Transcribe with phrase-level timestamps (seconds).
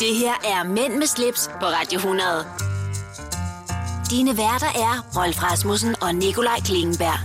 [0.00, 2.22] Det her er Mænd med slips på Radio 100.
[4.10, 7.18] Dine værter er Rolf Rasmussen og Nikolaj Klingenberg.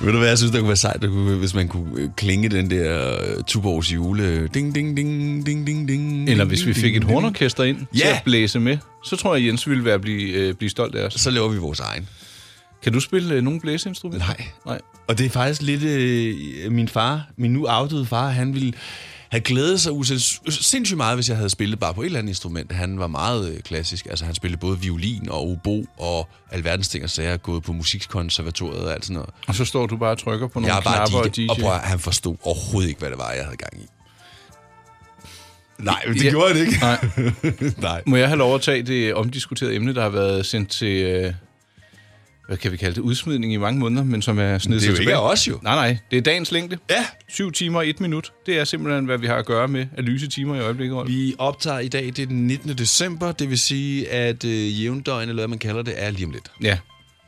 [0.04, 2.48] Ved du hvad, jeg synes, det kunne være sejt, kunne, hvis man kunne øh, klinge
[2.48, 4.48] den der øh, Tuborgs jule.
[4.48, 6.28] Ding, ding, ding, ding, ding, ding.
[6.30, 8.16] Eller hvis vi fik et hornorkester ind til Ja.
[8.16, 11.12] at blæse med, så tror jeg, Jens ville være blive, øh, blive stolt af os.
[11.14, 12.08] Så laver vi vores egen.
[12.82, 14.26] Kan du spille øh, nogle blæseinstrumenter?
[14.26, 14.44] Nej.
[14.66, 14.80] Nej.
[15.08, 15.82] Og det er faktisk lidt...
[15.82, 18.72] Øh, min far, min nu afdøde far, han ville
[19.28, 22.30] have glædet sig usins- sindssygt meget, hvis jeg havde spillet bare på et eller andet
[22.30, 22.72] instrument.
[22.72, 24.06] Han var meget øh, klassisk.
[24.10, 28.84] Altså, han spillede både violin og obo og alverdens ting og sager, gået på musikkonservatoriet
[28.84, 29.30] og alt sådan noget.
[29.46, 31.40] Og så står du bare og trykker på nogle Jeg er bare knapper og DJ,
[31.42, 31.46] DJ.
[31.50, 33.86] og prøv, han forstod overhovedet ikke, hvad det var, jeg havde gang i.
[35.78, 36.30] Nej, det Ja.
[36.30, 36.78] gjorde det ikke.
[36.80, 36.98] Nej.
[37.90, 38.02] Nej.
[38.06, 41.32] Må jeg have lov at tage det omdiskuterede emne, der har været sendt til, øh,
[42.50, 44.92] hvad kan vi kalde det, udsmidning i mange måneder, men som er snedet Det er
[44.94, 45.58] jo ikke os jo.
[45.62, 46.78] Nej, nej, det er dagens længde.
[46.90, 48.32] Ja, 7 timer og 1 minut.
[48.46, 50.96] Det er simpelthen, hvad vi har at gøre med af lyse timer i øjeblikket.
[50.96, 51.08] Rolf.
[51.08, 52.78] Vi optager i dag, det er den 19.
[52.78, 56.30] december, det vil sige, at øh, jævndøgn, eller hvad man kalder det, er lige om
[56.32, 56.50] lidt.
[56.62, 56.78] Ja,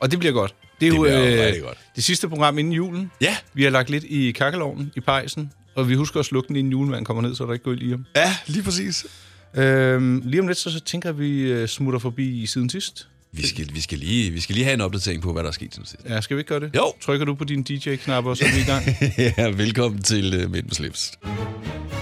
[0.01, 0.55] og det bliver godt.
[0.81, 1.79] Det er Det jo øh, godt.
[1.97, 3.11] det sidste program inden julen.
[3.21, 3.37] Ja.
[3.55, 6.71] Vi har lagt lidt i kakkelovnen, i pejsen, og vi husker at slukke den, inden
[6.73, 8.05] julemanden kommer ned, så der ikke går i ham.
[8.17, 9.07] Ja, lige præcis.
[9.55, 13.09] Øhm, lige om lidt, så, så tænker at vi øh, smutter forbi siden sidst.
[13.35, 15.53] Vi skal, vi, skal lige, vi skal lige have en opdatering på, hvad der er
[15.53, 16.05] sket siden sidst.
[16.09, 16.71] Ja, skal vi ikke gøre det?
[16.77, 16.93] Jo.
[17.01, 18.85] Trykker du på dine DJ-knapper, så er vi i gang.
[19.39, 21.13] ja, velkommen til uh, Mænd med slips.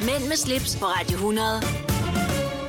[0.01, 1.49] Mænd med slips på Radio 100.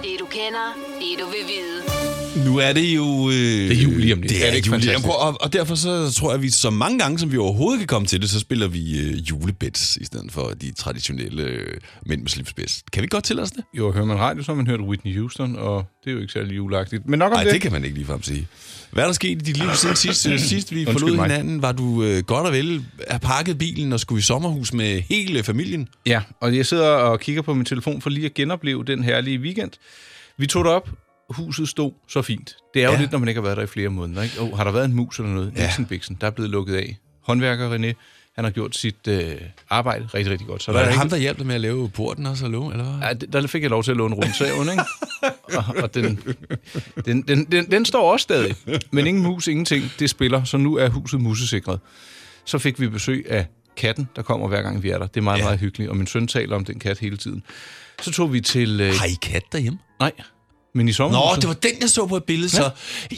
[0.04, 2.20] Det du kender, det du vil vide.
[2.45, 3.29] Nu er det jo...
[3.29, 4.29] Øh, det er jul lige om lidt.
[4.33, 5.07] Det Er er, det ikke jul fantastisk?
[5.07, 7.87] og, og derfor så tror jeg, at vi så mange gange, som vi overhovedet kan
[7.87, 11.73] komme til det, så spiller vi øh, julebeds, i stedet for de traditionelle øh,
[12.05, 12.91] Mænd med slips bedst.
[12.91, 13.63] Kan vi godt til os det?
[13.77, 16.33] Jo, hører man radio, så har man hørt Whitney Houston, og det er jo ikke
[16.33, 17.07] særlig juleagtigt.
[17.09, 17.53] Men nok om Nej, det.
[17.53, 18.47] det kan man ikke ligefrem sige.
[18.91, 21.25] Hvad er der sket i dit liv siden sidst, øh, sidst vi forlod mig.
[21.31, 21.61] hinanden?
[21.61, 25.43] Var du øh, godt og vel have pakket bilen og skulle i sommerhus med hele
[25.43, 25.87] familien?
[26.05, 29.39] Ja, og jeg sidder og kigger på min telefon for lige at genopleve den herlige
[29.39, 29.71] weekend.
[30.37, 30.89] Vi tog det op.
[31.31, 32.55] Huset stod så fint.
[32.73, 32.99] Det er jo Ja.
[32.99, 34.21] lidt, når man ikke har været der i flere måneder.
[34.23, 34.39] Ikke?
[34.42, 35.53] Oh, har der været en mus eller noget?
[35.55, 35.71] Ja.
[35.80, 35.83] Ja.
[35.89, 36.97] Bixen, der er blevet lukket af.
[37.23, 37.93] Håndværker René,
[38.36, 39.36] han har gjort sit øh,
[39.70, 40.64] arbejde rigtig, rigtig godt.
[40.64, 41.15] Så Var der det er ham, ikke...
[41.15, 42.71] der hjalp dig med at lave porten også, eller hvad?
[42.71, 43.08] Eller hvad?
[43.33, 44.83] Ja, der fik jeg lov til at låne rundsaven, ikke?
[45.58, 46.20] og, og den,
[47.05, 48.55] den, den, den, den står også stadig.
[48.91, 49.91] Men ingen mus, ingenting.
[49.99, 51.80] Det spiller, så nu er huset musesikret.
[52.45, 53.45] Så fik vi besøg af
[53.77, 55.08] katten, der kommer hver gang vi er der.
[55.08, 55.43] Det er meget, ja.
[55.43, 57.43] meget hyggeligt, og min søn taler om den kat hele tiden.
[58.02, 58.81] Så tog vi til...
[58.81, 59.80] Øh, Har I kat derhjemme?
[59.99, 60.11] nej,
[60.73, 61.42] men i Nå, sommerhuset...
[61.42, 62.70] det var den, jeg så på et billede, så...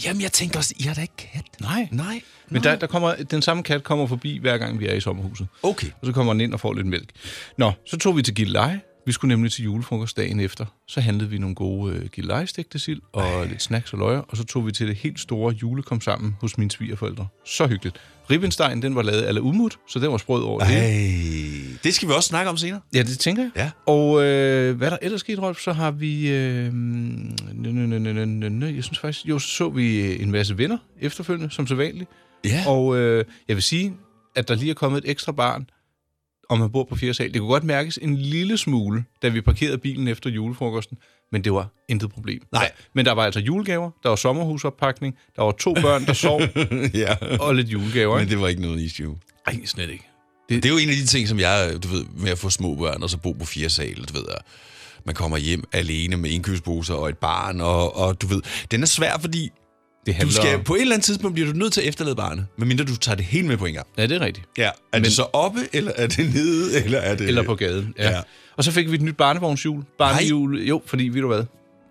[0.06, 1.46] Jamen, jeg tænkte også, I har da ikke kat?
[1.62, 2.22] Nej, Nej.
[2.50, 5.48] men der, der kommer, den samme kat kommer forbi, hver gang vi er i sommerhuset.
[5.64, 5.88] Okay.
[6.02, 7.10] Og så kommer den ind og får lidt mælk.
[7.58, 8.82] Nå, så tog vi til Gilleleje.
[9.06, 10.66] Vi skulle nemlig til julefrokost dagen efter.
[10.88, 14.20] Så handlede vi nogle gode øh, Gilleleje-stegte sild og lidt snacks og løjer.
[14.20, 17.28] Og så tog vi til det helt store julekom sammen hos mine svigerforældre.
[17.46, 18.02] Så hyggeligt.
[18.30, 20.78] Ribbenstein, den var lavet af umut, så den var sprød over det.
[20.78, 22.82] Ej, det skal vi også snakke om senere.
[22.94, 23.52] Ja, det tænker jeg.
[23.56, 23.72] Ja.
[23.86, 26.30] Og øh, hvad der ellers skete, Rolf, så har vi...
[26.30, 29.26] Øh, nø, nø, nø, nø, nø, jeg synes faktisk...
[29.26, 32.10] Jo, så så vi øh, en masse venner efterfølgende, som så vanligt.
[32.46, 32.64] Ja.
[32.68, 33.94] Og øh, jeg vil sige,
[34.36, 35.70] at der lige er kommet et ekstra barn,
[36.50, 37.34] og man bor på fjerde sal.
[37.34, 40.98] Det kunne godt mærkes en lille smule, da vi parkerede bilen efter julefrokosten,
[41.34, 42.42] men det var intet problem.
[42.52, 42.72] Nej.
[42.96, 46.42] Men der var altså julegaver, der var sommerhusoppakning, der var to børn, der sov,
[47.04, 47.16] ja.
[47.40, 48.14] og lidt julegaver.
[48.14, 48.32] Men Ikke?
[48.32, 49.18] det var ikke noget issue.
[49.48, 50.10] Ej, slet ikke.
[50.50, 52.76] Det er jo en af de ting, som jeg, du ved, med at få små
[52.76, 54.26] børn og så bo på fire sal, du ved,
[55.06, 58.88] man kommer hjem alene med indkøbsposer og et barn, og, og du ved, den er
[58.88, 59.52] svær, fordi
[60.06, 60.64] Det du handler skal, om...
[60.64, 63.16] på et eller andet tidspunkt bliver du nødt til at efterlade barnet, medmindre du tager
[63.16, 63.88] det helt med på en gang.
[63.98, 64.48] Ja, det er rigtigt.
[64.58, 64.64] Ja.
[64.64, 65.04] Er Men...
[65.04, 67.28] Det så oppe, eller er det nede, eller er det...
[67.28, 67.94] Eller på gaden.
[67.98, 68.10] Ja.
[68.10, 68.22] Ja.
[68.58, 69.84] Og så fik vi et nyt barnevognshjul.
[69.98, 71.44] Barnehjul, jo, fordi, ved du hvad,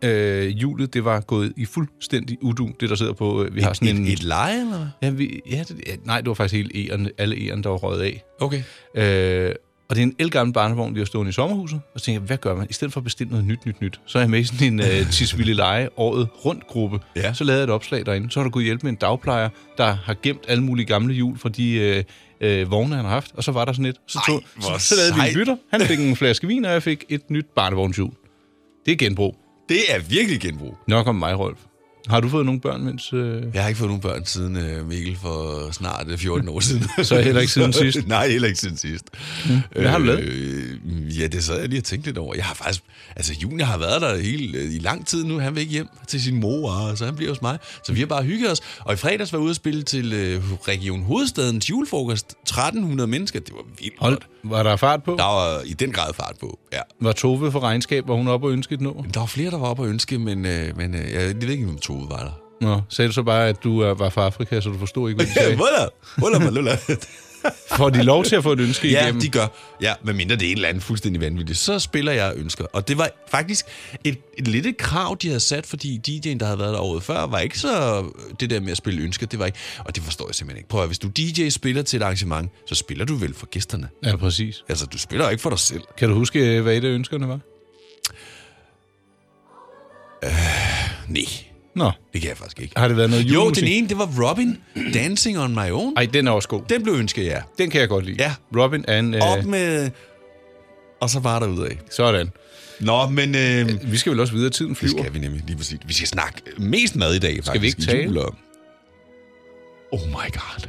[0.05, 3.45] øh, hjulet, det var gået i fuldstændig udu, det der sidder på.
[3.45, 4.06] Øh, vi har Et, sådan en...
[4.06, 4.89] et, et leje, eller?
[5.03, 7.77] Ja, vi, ja, det, ja, nej, det var faktisk hele eren, alle eren, der var
[7.77, 8.23] røget af.
[8.41, 8.62] Okay.
[8.94, 9.55] Øh,
[9.93, 11.81] og det er en elgammel barnevogn, vi har stående i sommerhuset.
[11.95, 12.67] Og så tænker jeg, hvad gør man?
[12.71, 14.73] I stedet for at bestille noget nyt, nyt, nyt, så er jeg med i sådan
[14.73, 16.99] en uh, Tisvilde Leje året rundt gruppe.
[17.17, 17.33] Ja.
[17.35, 18.31] Så lavede jeg et opslag derinde.
[18.31, 19.49] Så har der gået hjælp med en dagplejer,
[19.79, 22.05] der har gemt alle mulige gamle hjul fra de
[22.41, 23.33] uh, uh, vogne, han har haft.
[23.35, 23.97] Og så var der sådan et.
[24.07, 25.57] Så, Ej, tog, hvor så, så lavede vi en bytter.
[25.71, 28.12] Han fik en flaske vin, og jeg fik et nyt barnevognshjul.
[28.87, 29.37] Det er genbrug.
[29.69, 30.77] Det er virkelig genbrug.
[30.88, 31.59] Nok om mig, Rolf.
[32.08, 33.12] Har du fået nogle børn, mens...
[33.12, 33.43] Øh...
[33.54, 36.84] Jeg har ikke fået nogen børn siden øh, Mikkel for snart øh, 14 år siden.
[37.04, 38.06] Så heller ikke siden sidst?
[38.08, 39.04] Nej, heller ikke siden sidst.
[39.72, 40.20] Hvad har du lavet?
[40.20, 42.34] Øh, ja, det sad jeg lige og tænkte lidt over.
[42.34, 42.82] Jeg har faktisk...
[43.16, 45.38] Altså, Junior har været der helt, øh, i lang tid nu.
[45.38, 47.58] Han vil ikke hjem til sin mor, og så han bliver hos mig.
[47.84, 48.60] Så vi har bare hygget os.
[48.78, 52.31] Og i fredags var jeg ude at spille til øh, Region Hovedstadens julefrokost.
[52.43, 53.40] 1300 mennesker.
[53.40, 54.26] Det var vildt Hold, godt.
[54.44, 55.15] Var der fart på?
[55.19, 56.81] Der var i den grad fart på, ja.
[57.00, 59.05] Var Tove for regnskab, var hun oppe og ønskede nå?
[59.15, 61.69] Der var flere, der var oppe og ønske, men, øh, men øh, jeg ved ikke,
[61.69, 62.33] om Tove var der.
[62.61, 65.19] Nå, sagde du så bare, at du øh, var fra Afrika, så du forstod ikke,
[65.19, 65.56] hvad de sagde?
[65.56, 65.87] Voilà,
[66.21, 67.06] voilà.
[67.69, 69.21] Får de lov til at få et ønske Ja, igennem?
[69.21, 69.47] de gør.
[69.81, 71.59] Ja, medmindre det er en eller anden fuldstændig vanvittigt.
[71.59, 72.65] Så spiller jeg ønsker.
[72.73, 73.67] Og det var faktisk
[74.05, 77.03] et, et lidt et krav, de havde sat, fordi DJ'en, der havde været der året
[77.03, 78.05] før, var ikke så
[78.41, 79.27] det der med at spille ønsker.
[79.27, 80.69] Det var ikke, og det forstår jeg simpelthen ikke.
[80.69, 83.88] Prøv at hvis du DJ spiller til et arrangement, så spiller du vel for gæsterne.
[84.05, 84.65] Ja, præcis.
[84.69, 85.83] Altså, du spiller ikke for dig selv.
[85.99, 87.41] Kan du huske, hvad et af ønskerne var?
[91.09, 91.23] Nej,
[91.77, 92.73] Nå, det kan jeg faktisk ikke.
[92.81, 93.65] har det været noget Jo, julemusik?
[93.65, 94.59] den ene, det var Robin,
[94.95, 95.93] Dancing on My Own.
[95.97, 96.63] Ej, den er også god.
[96.69, 97.41] Den blev ønsket, ja.
[97.59, 98.17] Den kan jeg godt lide.
[98.23, 98.35] Ja.
[98.57, 99.15] Robin er en...
[99.15, 99.91] Øh, Op med...
[101.01, 101.79] Og så var der ud af.
[101.91, 102.31] sådan.
[102.81, 103.35] Nå, men...
[103.35, 105.03] Øh, Vi skal vel også videre, tiden det flyver.
[105.03, 105.79] skal vi nemlig lige præcis.
[105.87, 107.63] Vi skal snakke mest mad i dag, faktisk.
[107.63, 108.03] vi ikke i tale?
[108.05, 108.19] jul
[109.93, 110.69] Oh my god.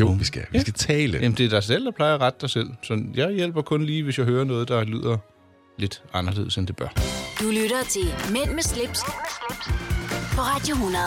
[0.00, 0.42] Jo, vi skal.
[0.42, 0.60] Vi Ja.
[0.60, 1.18] skal tale.
[1.22, 2.68] Jamen, det er dig selv, der plejer at rette dig selv.
[2.82, 5.16] Så jeg hjælper kun lige, hvis jeg hører noget, der lyder
[5.78, 6.88] lidt anderledes, end det bør.
[7.40, 9.00] Du lytter til Mænd med slips,
[10.32, 11.04] på Radio 100.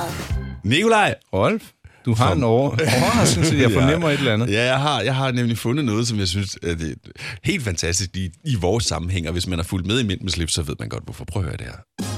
[0.63, 1.15] Nikolaj!
[1.33, 1.63] Rolf,
[2.05, 2.69] du har en over
[3.01, 3.55] overraskelse.
[3.55, 4.49] Jeg fornemmer et eller andet.
[4.51, 6.95] Ja, jeg har, jeg har nemlig fundet noget, som jeg synes er det
[7.43, 10.29] helt fantastisk i, i vores sammenhæng, og hvis man har fulgt med i Mænd med
[10.29, 11.25] slips, så ved man godt, hvorfor.
[11.25, 12.14] Prøv at høre det her.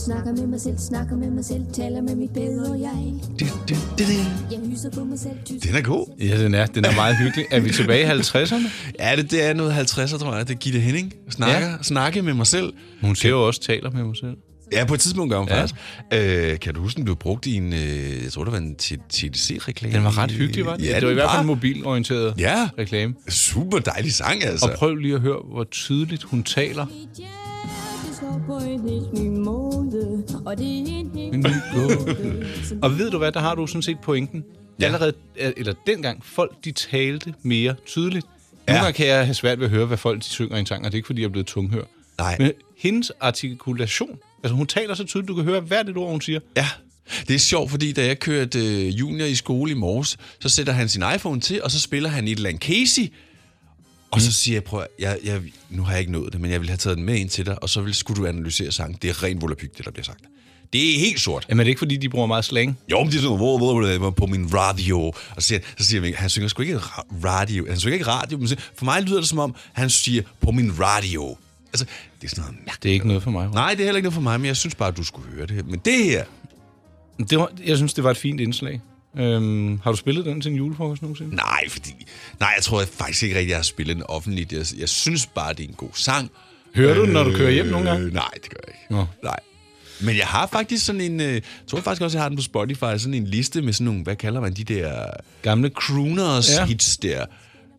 [0.00, 3.14] Jeg snakker med mig selv, snakker med mig selv, taler med mit bedre jeg.
[4.50, 5.66] Jeg hyser på mig selv, tysk.
[5.66, 6.06] Den er god.
[6.20, 7.46] Ja, den er, den er meget hyggelig.
[7.50, 8.92] Er vi tilbage i 50'erne?
[8.98, 10.48] Ja, det, det er noget 50'er, tror jeg.
[10.48, 11.12] Det er Gitte Henning.
[11.30, 11.74] Snakker, ja.
[11.82, 12.72] Snakke med mig selv.
[13.00, 14.36] Hun ser jo også taler med mig selv.
[14.72, 15.60] Ja, på et tidspunkt gør hun Ja.
[15.60, 15.80] faktisk.
[16.12, 18.76] Øh, kan du huske, den blev brugt i en, øh, jeg tror, det var en
[19.12, 19.94] TDC-reklame?
[19.94, 20.84] Den var ret hyggelig, var den?
[20.84, 22.68] Ja, det var i hvert fald en mobilorienteret Ja.
[22.78, 23.14] reklame.
[23.28, 24.66] Super dejlig sang, altså.
[24.66, 26.86] Og prøv lige at høre, hvor tydeligt hun taler.
[28.20, 31.36] Slår på en helt ny måde, og det er en helt ny
[31.74, 32.46] måde.
[32.82, 34.44] Og ved du hvad, der har du sådan set pointen.
[34.80, 34.84] Ja.
[34.84, 38.26] Allerede, eller dengang, folk de talte mere tydeligt.
[38.68, 38.72] Ja.
[38.72, 40.66] Nogle gange kan jeg have svært ved at høre, hvad folk de synger i en
[40.66, 41.84] sang, og det er ikke, fordi jeg er blevet tunghør.
[42.18, 42.36] Nej.
[42.38, 46.20] Men hendes artikulation, altså hun taler så tydeligt, du kan høre hvert et ord, hun
[46.20, 46.40] siger.
[46.56, 46.68] Ja,
[47.28, 50.72] det er sjovt, fordi da jeg kørte øh, junior i skole i morges, så sætter
[50.72, 53.12] han sin iPhone til, og så spiller han et eller andet Casey.
[54.12, 56.50] Og så siger jeg, prøv at- jeg, jeg, nu har jeg ikke nået det, men
[56.50, 58.72] jeg vil have taget den med ind til dig, og så vil, skulle du analysere
[58.72, 58.98] sangen.
[59.02, 60.20] Det er ren volapyk, det der bliver sagt.
[60.72, 61.46] Det er helt sort.
[61.48, 62.78] Jamen er det ikke, fordi de bruger meget slang?
[62.90, 65.00] Jo, men det er sådan, hvor, hvor, hvor, hvor, på min radio.
[65.00, 67.66] Og så siger, så siger han, han synger sgu ikke ra- radio.
[67.68, 70.50] Han synger ikke radio, men siger- for mig lyder det som om, han siger på
[70.50, 71.36] min radio.
[71.72, 71.84] Altså,
[72.20, 72.82] det er sådan noget mærkeligt.
[72.82, 73.44] Det er ikke noget for mig.
[73.46, 73.54] Rolf.
[73.54, 75.28] Nej, det er heller ikke noget for mig, men jeg synes bare, at du skulle
[75.32, 75.66] høre det.
[75.66, 76.24] Men det her,
[77.30, 78.80] Det var, jeg synes, det var et fint indslag.
[79.18, 81.36] Øhm, har du spillet den til en julefrokost nogensinde?
[81.36, 81.90] Nej, fordi...
[82.40, 84.52] Nej, jeg tror jeg faktisk ikke rigtig, jeg har spillet den offentligt.
[84.52, 86.30] Jeg, jeg synes bare, det er en god sang.
[86.74, 88.06] Hører du den, når du kører hjem nogle gange?
[88.06, 88.94] Øh, nej, det gør jeg ikke.
[88.94, 89.06] Nå.
[89.22, 89.40] Nej.
[90.00, 91.20] Men jeg har faktisk sådan en...
[91.20, 92.98] Øh, jeg tror faktisk også, jeg har den på Spotify.
[92.98, 94.02] Sådan en liste med sådan nogle...
[94.02, 95.06] Hvad kalder man de der...
[95.42, 96.66] Gamle Crooners ja.
[96.66, 97.26] hits der.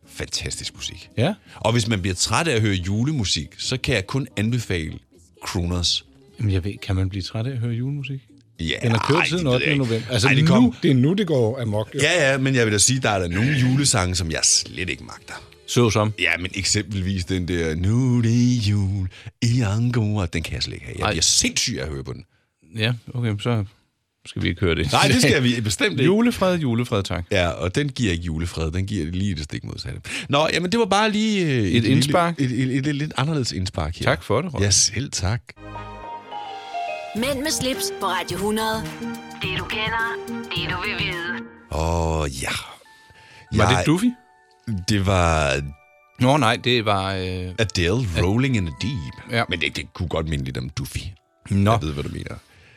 [0.07, 1.09] Fantastisk musik.
[1.17, 1.33] Ja.
[1.55, 4.99] Og hvis man bliver træt af at høre julemusik, så kan jeg kun anbefale
[5.45, 6.05] Crooners.
[6.39, 8.19] Jamen, jeg ved, kan man blive træt af at høre julemusik?
[8.69, 9.65] Ja, Den har kørt ej, siden det ved 8.
[9.65, 9.85] jeg ikke.
[9.85, 10.11] november.
[10.13, 11.89] Altså, Ej, det, det nu, kom, det er nu, det går amok.
[11.95, 11.99] Jo.
[12.03, 14.89] Ja, ja, men jeg vil da sige, der er der nogle julesange, som jeg slet
[14.89, 15.33] ikke magter.
[15.67, 16.13] Så som.
[16.19, 19.07] Ja, men eksempelvis den der, nu er det jul
[19.41, 20.95] i Angora, den kan jeg slet ikke have.
[20.99, 21.11] Jeg Ej.
[21.11, 22.23] bliver sindssyg af at høre på den.
[22.77, 23.63] Ja, okay, så
[24.25, 24.91] skal vi ikke høre det.
[24.91, 26.03] Nej, det skal vi bestemt ikke.
[26.03, 27.25] Julefred, julefred, tak.
[27.31, 30.01] Ja, og den giver ikke julefred, den giver lige det stik modsatte.
[30.29, 31.45] Nå, jamen det var bare lige...
[31.45, 32.39] øh, Et indspark?
[32.39, 34.03] Et, et, et, et, et lidt anderledes indspark her.
[34.05, 34.63] Tak for det, Rolf.
[34.65, 35.41] Ja, selv tak.
[37.15, 38.67] Mænd med slips på Radio 100.
[39.41, 41.45] Det du kender, det du vil vide.
[41.71, 42.50] Åh, oh, ja.
[43.57, 44.05] Var Jeg- det Duffy?
[44.89, 45.62] Det var
[46.19, 47.13] Nå nej, det var...
[47.13, 47.50] Øh...
[47.59, 49.31] Adele, Rolling in the Deep.
[49.31, 49.43] Ja.
[49.50, 50.97] Men det, det kunne godt minde lidt om Duffy.
[51.50, 52.36] Nå, Jeg ved, hvad du mener.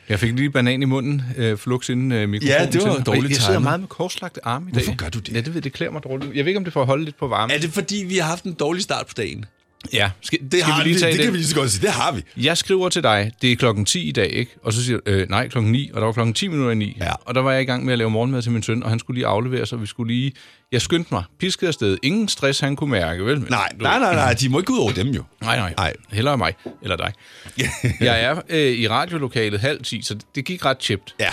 [0.09, 2.59] jeg fik lige banan i munden, øh, flux inden øh, mikrofonen.
[2.61, 4.83] Ja, det var dårligt Jeg sidder meget med korslagte arme i dag.
[4.83, 5.33] Hvorfor gør du det?
[5.33, 6.35] Ja, det ved det klæder mig dårligt.
[6.35, 7.53] Jeg ved ikke, om det får at holde lidt på varme.
[7.53, 9.45] Er det fordi, vi har haft en dårlig start på dagen?
[9.93, 11.23] Ja, skal, Det, skal har vi lige tage det, det?
[11.25, 11.81] kan vi lige så godt sige.
[11.81, 12.21] Det har vi.
[12.37, 14.55] Jeg skriver til dig, det er klokken 10 i dag, ikke?
[14.63, 16.75] Og så siger du, øh, nej, klokken 9, og der var klokken 10 minutter i
[16.75, 16.97] 9.
[16.99, 17.11] Ja.
[17.25, 18.99] Og der var jeg i gang med at lave morgenmad til min søn, og han
[18.99, 20.31] skulle lige aflevere sig, vi skulle lige...
[20.71, 21.97] Jeg skyndte mig, piskede afsted.
[22.03, 23.39] Ingen stress, han kunne mærke, vel?
[23.39, 25.23] Men Nej, du- nej, nej, nej, de må ikke ud over dem jo.
[25.41, 25.73] Nej, nej.
[25.77, 25.93] Nej.
[26.11, 27.13] Hellere mig, eller dig.
[28.01, 31.15] jeg er øh, i radiolokalet halv 10, så det gik ret tjept.
[31.19, 31.29] Ja,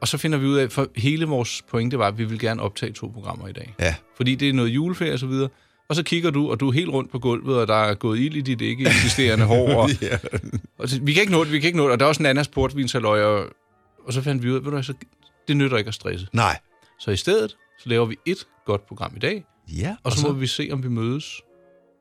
[0.00, 2.62] Og så finder vi ud af, for hele vores pointe var, at vi vil gerne
[2.62, 3.74] optage to programmer i dag.
[3.80, 3.94] ja.
[4.16, 5.48] Fordi det er noget juleferie og så videre.
[5.88, 8.18] Og så kigger du, og du er helt rundt på gulvet, og der er gået
[8.18, 9.74] ild i dit ikke eksisterende hår.
[9.74, 10.18] Og, ja.
[10.78, 11.92] og så, vi kan ikke nå det, vi kan ikke nå det.
[11.92, 13.46] Og der er også en anden portvinsaløj, og,
[14.06, 14.94] og så fandt vi ud af, ved du, så,
[15.48, 16.26] det nytter ikke at stresse.
[16.32, 16.58] Nej.
[17.00, 20.26] Så i stedet, så laver vi et godt program i dag, Ja, og så, så
[20.26, 21.42] må vi se, om vi mødes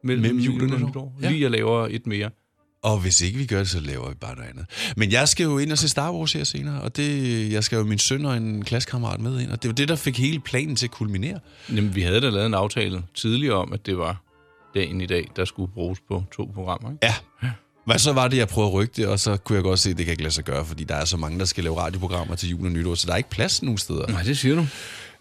[0.03, 1.17] mellem, Mellem jul og og nytår.
[1.21, 1.29] Ja.
[1.29, 2.29] Lige jeg laver et mere.
[2.85, 4.65] Og hvis ikke vi gør det, så laver vi bare noget andet.
[4.97, 7.75] Men jeg skal jo ind og se Star Wars her senere, og det, jeg skal
[7.77, 10.39] jo min søn og en klassekammerat med ind, og det var det, der fik hele
[10.39, 11.39] planen til at kulminere.
[11.69, 14.21] Jamen, vi havde da lavet en aftale tidligere om, at det var
[14.75, 16.91] dagen i dag, der skulle bruges på to programmer.
[16.91, 17.05] Ikke?
[17.05, 17.13] Ja.
[17.85, 19.89] Hvad så var det, jeg prøvede at rykke det, og så kunne jeg godt se,
[19.89, 21.79] at det kan ikke lade sig gøre, fordi der er så mange, der skal lave
[21.79, 24.07] radioprogrammer til jul og nytår, så der er ikke plads nogen steder.
[24.07, 24.65] Nej, det siger du.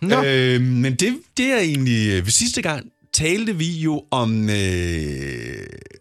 [0.00, 0.22] Nå.
[0.24, 2.08] Øh, men det, det er egentlig...
[2.10, 4.56] øh, Ved sidste gang talte vi jo om øh,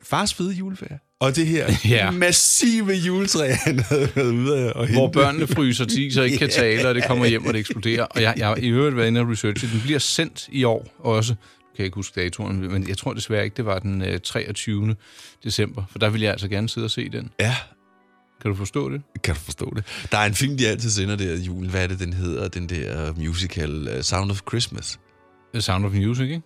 [0.03, 0.99] fars fede juleferie.
[1.23, 2.11] Og det her Ja.
[2.11, 5.19] massive juletræ, han havde været ude og Hvor hente.
[5.19, 8.03] børnene fryser til og ikke kan tale, og det kommer hjem, og det eksploderer.
[8.03, 9.67] Og jeg, jeg har i øvrigt været inde og researche.
[9.73, 11.31] Den bliver sendt i år også.
[11.33, 11.37] Nu
[11.75, 14.95] kan jeg ikke huske datoren, men jeg tror desværre ikke, det var den øh, 23.
[15.43, 15.83] december.
[15.91, 17.29] For der vil jeg altså gerne sidde og se den.
[17.39, 17.55] Ja,
[18.41, 19.01] Kan du forstå det?
[19.23, 19.83] kan du forstå det?
[20.11, 21.69] Der er en film, de altid sender der julen.
[21.69, 22.47] Hvad er det, den hedder?
[22.47, 24.99] Den der musical uh, Sound of Christmas.
[25.53, 26.41] The Sound of Music, ikke?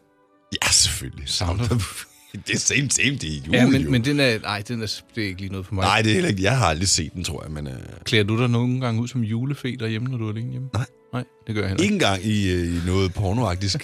[0.64, 1.30] Ja, selvfølgelig.
[1.30, 2.04] Sound of...
[2.34, 3.70] det er same, same, det er jul, Ja, jo.
[3.70, 5.84] men, men den er, nej, den er, det er ikke lige noget for mig.
[5.84, 6.44] Nej, det er heller ikke...
[6.44, 7.68] Jeg har aldrig set den, tror jeg, men...
[7.68, 10.70] Uh, Klæder du dig nogle gange ud som julefe derhjemme, når du er alene hjemme?
[10.74, 10.86] Nej.
[11.14, 12.06] Nej, det gør jeg heller ikke ikke.
[12.06, 13.76] engang i, øh, i noget pornoagtigt.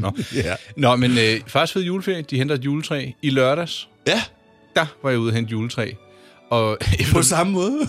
[0.00, 0.12] Nå.
[0.44, 0.54] ja.
[0.76, 2.22] Nå, men øh, faktisk fed juleferie.
[2.22, 3.88] De henter et juletræ i lørdags.
[4.06, 4.22] ja,
[4.76, 5.92] Der var jeg ude og hente juletræ.
[6.50, 6.78] Og
[7.12, 7.80] på samme måde.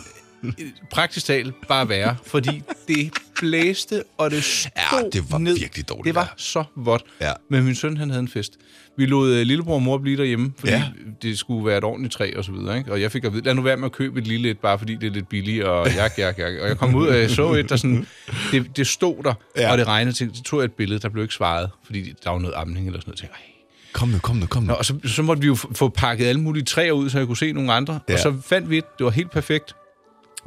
[0.91, 4.71] praktisk talt bare være, fordi det blæste, og det stod
[5.03, 5.59] Ja, det var ned.
[5.59, 7.03] virkelig dårligt Det var så vådt.
[7.21, 7.31] Ja.
[7.49, 8.53] Men min søn, han havde en fest.
[8.97, 10.83] Vi lod uh, lillebror og mor blive derhjemme, fordi Ja.
[11.21, 12.77] det skulle være et ordentligt træ og så videre.
[12.77, 12.91] Ikke?
[12.91, 14.79] Og jeg fik at vide, lad nu være med at købe et lille et, bare
[14.79, 16.53] fordi det er lidt billigt, og jak, jak, jak.
[16.61, 18.05] Og jeg kom ud, og jeg så et, der sådan,
[18.51, 19.71] det, det stod der, Ja.
[19.71, 20.31] og det regnede til.
[20.33, 22.99] Så tog jeg et billede, der blev ikke svaret, fordi der var noget amning eller
[22.99, 23.21] sådan noget.
[23.21, 23.51] Jeg tænkte.
[23.93, 24.67] Kom nu, kom nu, kom nu.
[24.67, 27.27] Nå, og så, så måtte vi jo få pakket alle mulige træer ud, så jeg
[27.27, 27.99] kunne se nogle andre.
[28.09, 28.13] Ja.
[28.13, 29.75] Og så fandt vi et, det var helt perfekt.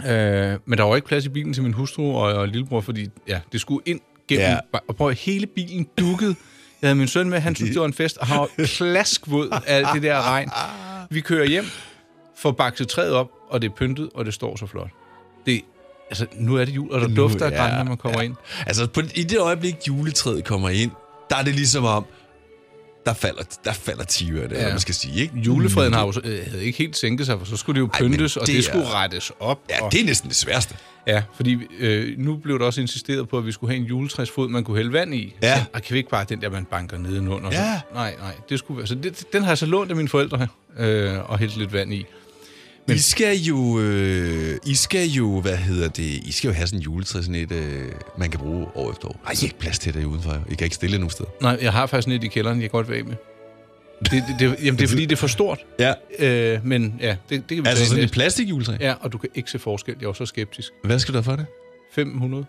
[0.07, 3.09] Øh, men der var ikke plads i bilen til min hustru og, og lillebror, fordi
[3.29, 4.47] ja, det skulle ind gennem...
[4.47, 4.59] Ja.
[4.89, 6.37] Og prøv hele bilen dukkede.
[6.83, 9.63] Jeg havde min søn med, han synes, det var en fest, og han var klaskvåd
[9.67, 10.51] af det der regn.
[11.11, 11.65] Vi kører hjem,
[12.37, 14.91] får bakset træet op, og det er pyntet, og det står så flot.
[15.47, 15.63] Det,
[16.11, 18.19] altså, nu er det jul, og der Nu, dufter af ja, græn, når man kommer
[18.19, 18.25] ja.
[18.25, 18.35] ind.
[18.67, 20.91] Altså, på, i det øjeblik, juletræet kommer ind,
[21.31, 22.07] der er det ligesom om,
[23.07, 24.63] der falder, der falder tiger, det ja.
[24.65, 24.69] Ja.
[24.71, 25.35] man skal sige, ikke?
[25.39, 28.01] Julefreden har jo, øh, havde ikke helt sænket sig, for så skulle det jo Ej,
[28.03, 29.61] men pyntes, og det det er- skulle rettes op.
[29.71, 30.75] Ja, og, det er næsten det sværeste.
[31.07, 34.49] Ja, fordi øh, nu blev der også insisteret på, at vi skulle have en juletræsfod,
[34.49, 35.35] man kunne hælde vand i.
[35.43, 35.57] Ja.
[35.59, 37.49] Så, og kan vi ikke bare den der, man banker nedenunder?
[37.53, 37.81] Ja.
[37.89, 38.87] Så, nej, nej, det skulle være.
[38.87, 40.47] Så det, den har jeg så lånt af mine forældre
[40.79, 42.07] øh, og hældt lidt vand i.
[42.89, 42.97] Men...
[42.97, 46.79] I skal jo, øh, I skal jo, hvad hedder det, I skal jo have sådan
[46.79, 49.21] en juletræ, sådan et, øh, man kan bruge år efter år.
[49.27, 50.33] Ej, I har ikke plads til det udenfor.
[50.51, 51.29] I kan ikke stille det nogen steder.
[51.43, 53.15] Nej, jeg har faktisk net i kælderen, jeg kan godt være af med.
[54.05, 55.59] Det, det, det, jamen, det er fordi, det er for stort.
[55.79, 55.93] Ja.
[56.19, 58.77] Øh, men ja, det, det kan vi Altså sådan et plastikjuletræ?
[58.81, 59.97] Ja, og du kan ikke se forskel.
[60.01, 60.73] Jeg var så skeptisk.
[60.85, 61.47] Hvad skal du have for det?
[61.95, 62.45] 500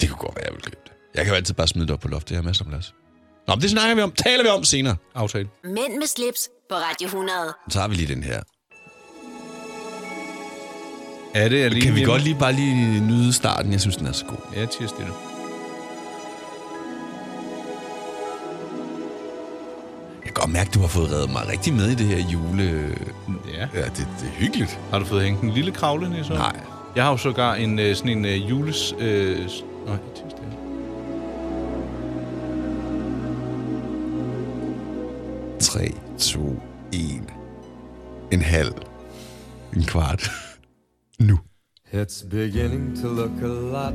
[0.00, 0.92] Det kunne godt være, jeg vil købe det.
[1.14, 2.30] Jeg kan jo altid bare smide det op på loftet.
[2.30, 2.94] Jeg har masser af plads.
[3.48, 4.12] Nå, men det snakker vi om.
[4.12, 4.96] Taler vi om senere.
[5.14, 5.48] aftale.
[5.64, 7.36] Mænd med slips på Radio 100.
[7.70, 8.42] Så har vi lige den her.
[11.34, 13.72] Er det alene Kan vi godt lige bare lige nyde starten?
[13.72, 14.36] Jeg synes, den er så god.
[14.56, 15.12] Ja, tirs stille.
[20.24, 22.96] Jeg kan godt mærke, du har fået reddet mig rigtig med i det her jule...
[23.54, 23.66] Ja.
[23.80, 24.80] Ja, det, det er hyggeligt.
[24.90, 26.32] Har du fået hængt en lille kravle ned så?
[26.34, 26.56] Nej.
[26.96, 28.94] Jeg har jo sågar en, øh, sådan en øh, jules...
[28.98, 30.52] Øh, s- nej, tirs stille.
[35.60, 36.62] 3, 2,
[36.92, 37.00] 1.
[38.30, 38.72] En halv.
[39.76, 40.30] En kvart.
[41.22, 41.38] Nu.
[41.92, 43.94] It's beginning to look a lot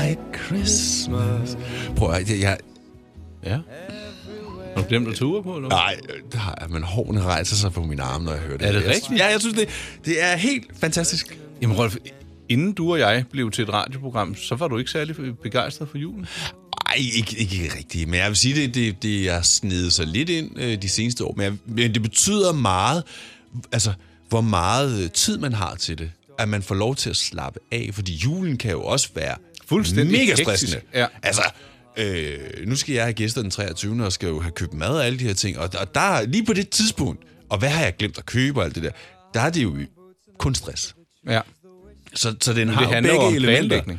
[0.00, 1.56] like Christmas.
[1.96, 2.30] Prøv at...
[2.30, 2.58] Jeg, jeg,
[3.44, 3.58] Ja.
[4.76, 5.68] Har du glemt at ur på, eller?
[5.68, 5.96] nej,
[6.32, 8.68] det har jeg, men hårene rejser sig på mine arme, når jeg hører det.
[8.68, 9.18] Er det Jeg- rigtigt?
[9.20, 9.68] Ja, jeg synes, det,
[10.04, 11.38] det er helt fantastisk.
[11.62, 11.96] Jamen Rolf,
[12.48, 15.98] inden du og jeg blev til et radioprogram, så var du ikke særlig begejstret for
[15.98, 16.26] julen.
[16.86, 18.08] Ej, ikke, ikke rigtigt.
[18.08, 21.24] Men jeg vil sige, det, det, det er snedet sig lidt ind øh, de seneste
[21.24, 21.34] år.
[21.36, 23.02] Men, jeg, men det betyder meget,
[23.72, 23.92] altså,
[24.28, 26.10] hvor meget øh, tid man har til det.
[26.42, 27.90] At man får lov til at slappe af.
[27.92, 30.80] Fordi julen kan jo også være Fuldstændig mega stressende.
[30.94, 31.06] Ja.
[31.22, 31.42] Altså,
[31.96, 34.04] øh, nu skal jeg have gæster den 23.
[34.04, 35.58] og skal jo have købt mad og alle de her ting.
[35.58, 38.60] Og, og der er lige på det tidspunkt, og hvad har jeg glemt at købe
[38.60, 38.90] og alt det der,
[39.34, 39.76] der er det jo
[40.38, 40.94] kun stress.
[41.28, 41.40] Ja.
[42.14, 43.96] Så, så den har det jo begge om elementer.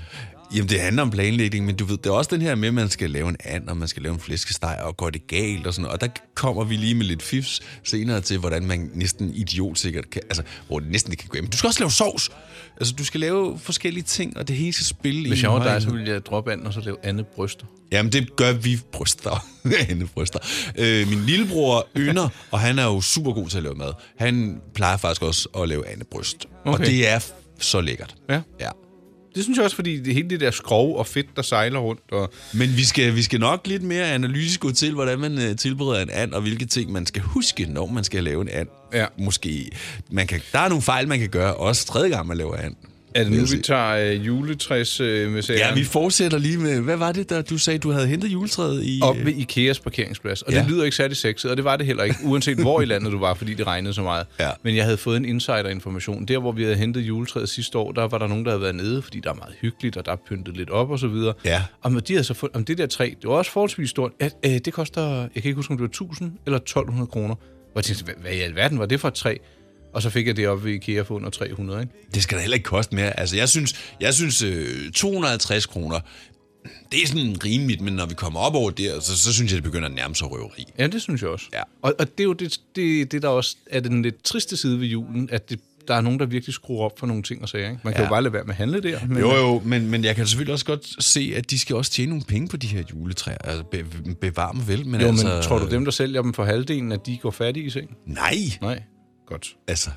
[0.55, 2.74] Jamen, det handler om planlægning, men du ved, det er også den her med, at
[2.74, 5.67] man skal lave en and, og man skal lave en flæskesteg, og går det galt
[5.67, 5.93] og sådan noget.
[5.93, 10.22] Og der kommer vi lige med lidt fifs senere til, hvordan man næsten idiotsikkert kan,
[10.24, 11.48] altså, hvor det næsten ikke kan gå hjem.
[11.48, 12.31] Du skal også lave sovs.
[12.77, 15.63] Altså, du skal lave forskellige ting, og det hele skal spille Hvis i jeg var
[15.63, 17.65] dig, så ville jeg droppe an og så lave andet bryster.
[17.91, 19.46] Jamen, det gør vi bryster.
[19.89, 20.39] Hende bryster.
[20.77, 23.93] Øh, min lillebror ynder, og han er jo super god til at lave mad.
[24.17, 26.46] Han plejer faktisk også at lave andet bryst.
[26.65, 26.79] Okay.
[26.79, 27.20] Og det er
[27.60, 28.15] så lækkert.
[28.29, 28.41] Ja.
[28.60, 28.70] Ja.
[29.36, 32.02] Det synes jeg også, fordi det hele det der skrov og fedt, der sejler rundt.
[32.12, 35.56] Og Men vi skal, vi skal nok lidt mere analytisk gå til, hvordan man øh,
[35.56, 38.68] tilbereder en and, og hvilke ting man skal huske, når man skal lave en and.
[38.94, 39.06] Ja.
[39.18, 39.72] Måske.
[40.12, 42.76] Man kan, der er nogle fejl, man kan gøre, også tredje gang, man laver and.
[43.15, 46.82] Er det nu, vi tager øh, juletræs øh, med Ja, vi fortsætter lige med...
[46.82, 49.00] Hvad var det, der du sagde, du havde hentet juletræet i...
[49.03, 50.41] Op øh, ved Ikeas parkeringsplads.
[50.41, 50.60] Og Ja.
[50.60, 53.12] det lyder ikke særlig sexet, og det var det heller ikke, uanset hvor i landet
[53.12, 54.25] du var, fordi det regnede så meget.
[54.39, 54.50] Ja.
[54.63, 56.25] Men jeg havde fået en insider-information.
[56.25, 58.75] Der, hvor vi havde hentet juletræet sidste år, der var der nogen, der havde været
[58.75, 61.34] nede, fordi der er meget hyggeligt, og der er pyntet lidt op og så videre.
[61.46, 61.63] Ja.
[61.82, 64.12] Og de havde så fundet, om det der træ, det var også forholdsvis stort.
[64.20, 67.36] At, øh, det koster, jeg kan ikke huske, om det var 1000 eller 1200 kroner.
[67.36, 69.36] Og jeg tænkte, hvad, hvad i alverden var det for et træ?
[69.94, 71.94] Og så fik jeg det op ved Ikea for under 300, ikke?
[72.14, 73.20] Det skal da heller ikke koste mere.
[73.20, 76.00] Altså, jeg synes, jeg synes øh, 250 kroner,
[76.92, 79.56] det er sådan rimeligt, men når vi kommer op over der, så, så synes jeg,
[79.56, 80.66] det begynder at nærme sig røveri.
[80.80, 81.46] Ja, det synes jeg også.
[81.54, 81.62] Ja.
[81.82, 84.80] Og, og det er jo det, det, det, der også er den lidt triste side
[84.80, 87.50] ved julen, at det, der er nogen, der virkelig skruer op for nogle ting og
[87.50, 87.70] sager.
[87.70, 87.82] Ikke?
[87.84, 88.06] Man kan Ja.
[88.08, 89.00] jo bare lade være med at handle der.
[89.08, 91.92] Men, Jo, jo, men, men jeg kan selvfølgelig også godt se, at de skal også
[91.92, 93.38] tjene nogle penge på de her juletræer.
[93.38, 93.86] Altså, be,
[94.22, 95.28] bevare mig vel, men Jo, altså...
[95.28, 97.98] men tror du, dem, der sælger dem for halvdelen, at de går fattige i seng?
[98.08, 98.82] Nej, Nej.
[99.32, 99.56] Godt.
[99.68, 99.90] altså...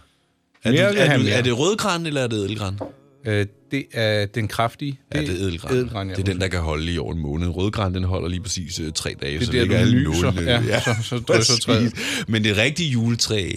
[0.65, 2.79] Er, Mere du, er, du, er det rødgran, eller er det edelgran?
[3.27, 5.01] Øh, det er den kraftige.
[5.15, 5.75] Ja, det er edelgran.
[5.75, 6.15] edelgran ja.
[6.15, 7.49] det er den, der kan holde i over en måned.
[7.49, 10.23] Rødgran, den holder lige præcis øh, tre dage, Det er så der, du nyser.
[10.33, 10.51] nålene.
[10.51, 11.93] Ja, så- så drysser træet.
[12.29, 13.51] Men det rigtige juletræ,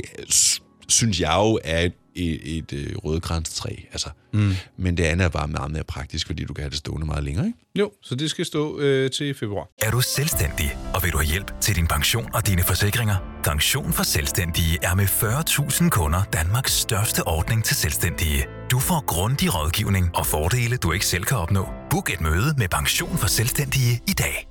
[0.89, 3.69] synes jeg jo, er et, et, et øh, rødgranstræ.
[3.91, 4.09] Altså.
[4.33, 4.53] Mm.
[4.77, 7.24] Men det andet er bare meget mere praktisk, fordi du kan have det stående meget
[7.24, 7.59] længere, ikke?
[7.75, 9.69] Jo, så det skal stå øh, til februar.
[9.81, 13.15] Er du selvstændig, og vil du have hjælp til din pension og dine forsikringer?
[13.43, 18.45] Pension for Selvstændige er med 40.000 kunder Danmarks største ordning til selvstændige.
[18.71, 21.67] Du får grundig rådgivning og fordele, du ikke selv kan opnå.
[21.89, 24.47] Book et møde med Pension for Selvstændige i dag.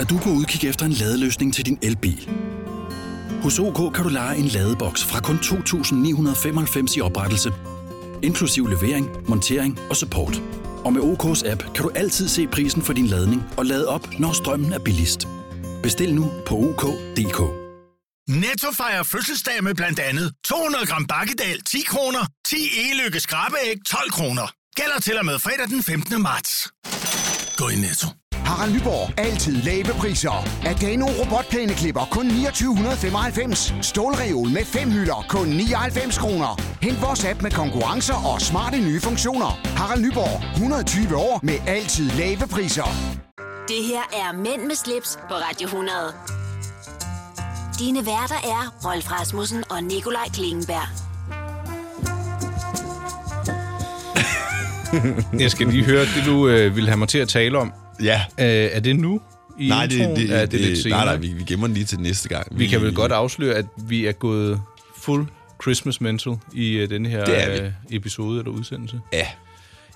[0.00, 2.28] Er du på udkig efter en ladeløsning til din elbil?
[3.46, 7.52] Hos OK kan du lege en ladeboks fra kun 2.995 i oprettelse,
[8.22, 10.42] inklusiv levering, montering og support.
[10.84, 14.08] Og med OK's app kan du altid se prisen for din ladning og lade op,
[14.18, 15.28] når strømmen er billigst.
[15.82, 17.40] Bestil nu på OK.dk.
[18.28, 24.10] Netto fejrer fødselsdag med blandt andet 200 gram bakkedal 10 kroner, 10 e-lykke skrabeæg 12
[24.10, 24.52] kroner.
[24.76, 26.22] Gælder til og med fredag den 15.
[26.22, 26.68] marts.
[27.56, 28.08] Gå i Netto.
[28.32, 29.18] Harald Nyborg.
[29.18, 30.44] Altid lave priser.
[30.66, 33.74] Adano robotplæneklipper kun 2995.
[33.82, 36.60] Stålreol med fem hylder kun 99 kroner.
[36.82, 39.50] Hent vores app med konkurrencer og smarte nye funktioner.
[39.80, 40.52] Harald Nyborg.
[40.52, 42.88] 120 år med altid lave priser.
[43.68, 45.96] Det her er Mænd med slips på Radio 100.
[47.78, 51.05] Dine værter er Rolf Rasmussen og Nikolaj Klingenberg.
[55.40, 57.72] Jeg skal lige høre det, du øh, ville have mig til at tale om.
[58.02, 58.20] Ja.
[58.40, 59.20] Øh, er det nu
[59.58, 60.98] i Nej, det, det, ja, det, det lidt senere.
[60.98, 62.46] nej, nej, vi, vi gemmer den lige til næste gang.
[62.58, 64.60] Vi kan vel godt afsløre, at vi er gået
[64.98, 65.26] fuld
[65.62, 67.66] Christmas mental i uh, denne her Det er vi.
[67.66, 69.00] øh, episode eller udsendelse.
[69.12, 69.18] Ja.
[69.18, 69.26] Jeg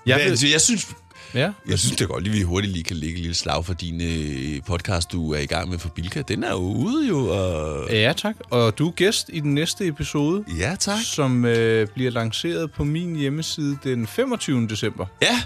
[0.05, 0.87] Jeg, ved- altså, jeg synes,
[1.33, 1.51] Ja.
[1.69, 3.73] jeg synes det er godt, at vi hurtigt lige kan lægge et lille slag for
[3.73, 6.21] din øh, podcast, du er i gang med for Bilka.
[6.21, 7.89] Den er jo ude jo, og...
[7.89, 8.35] Ja, tak.
[8.49, 10.99] Og du er gæst i den næste episode, Ja, tak.
[11.03, 14.67] som øh, bliver lanceret på min hjemmeside den 25.
[14.67, 15.05] december.
[15.21, 15.41] Ja.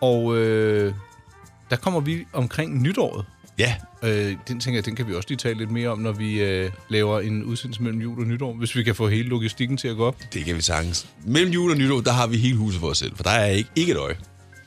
[0.00, 0.94] Og øh,
[1.70, 3.24] der kommer vi omkring nytåret.
[3.58, 3.74] Ja.
[4.04, 6.42] Øh, den tænker jeg, den kan vi også lige tale lidt mere om, når vi
[6.42, 9.88] øh, laver en udsendelse mellem jul og nytår, hvis vi kan få hele logistikken til
[9.88, 10.16] at gå op.
[10.32, 11.06] Det kan vi sagtens.
[11.24, 13.46] Mellem jul og nytår, der har vi hele huset for os selv, for der er
[13.46, 14.16] ikke, ikke et øje.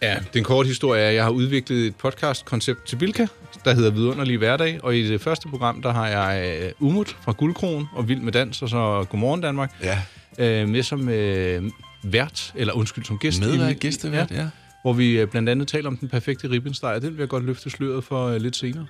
[0.06, 3.28] Ja, den korte historie er, at jeg har udviklet et podcast-koncept til Bilka,
[3.66, 7.32] der hedder Vidunderlig Hverdag, og i det første program, der har jeg uh, Umut fra
[7.32, 10.64] Guldkron og Vild med Dans, og så Godmorgen Danmark, Ja.
[10.64, 11.72] uh, med som uh,
[12.14, 13.40] vært, eller undskyld, som gæst.
[13.42, 14.48] Medvært, gæstevært, ja.
[14.84, 17.44] Hvor vi uh, blandt andet taler om den perfekte ribbensteg, og den vil jeg godt
[17.46, 18.86] løfte sløret for uh, lidt senere.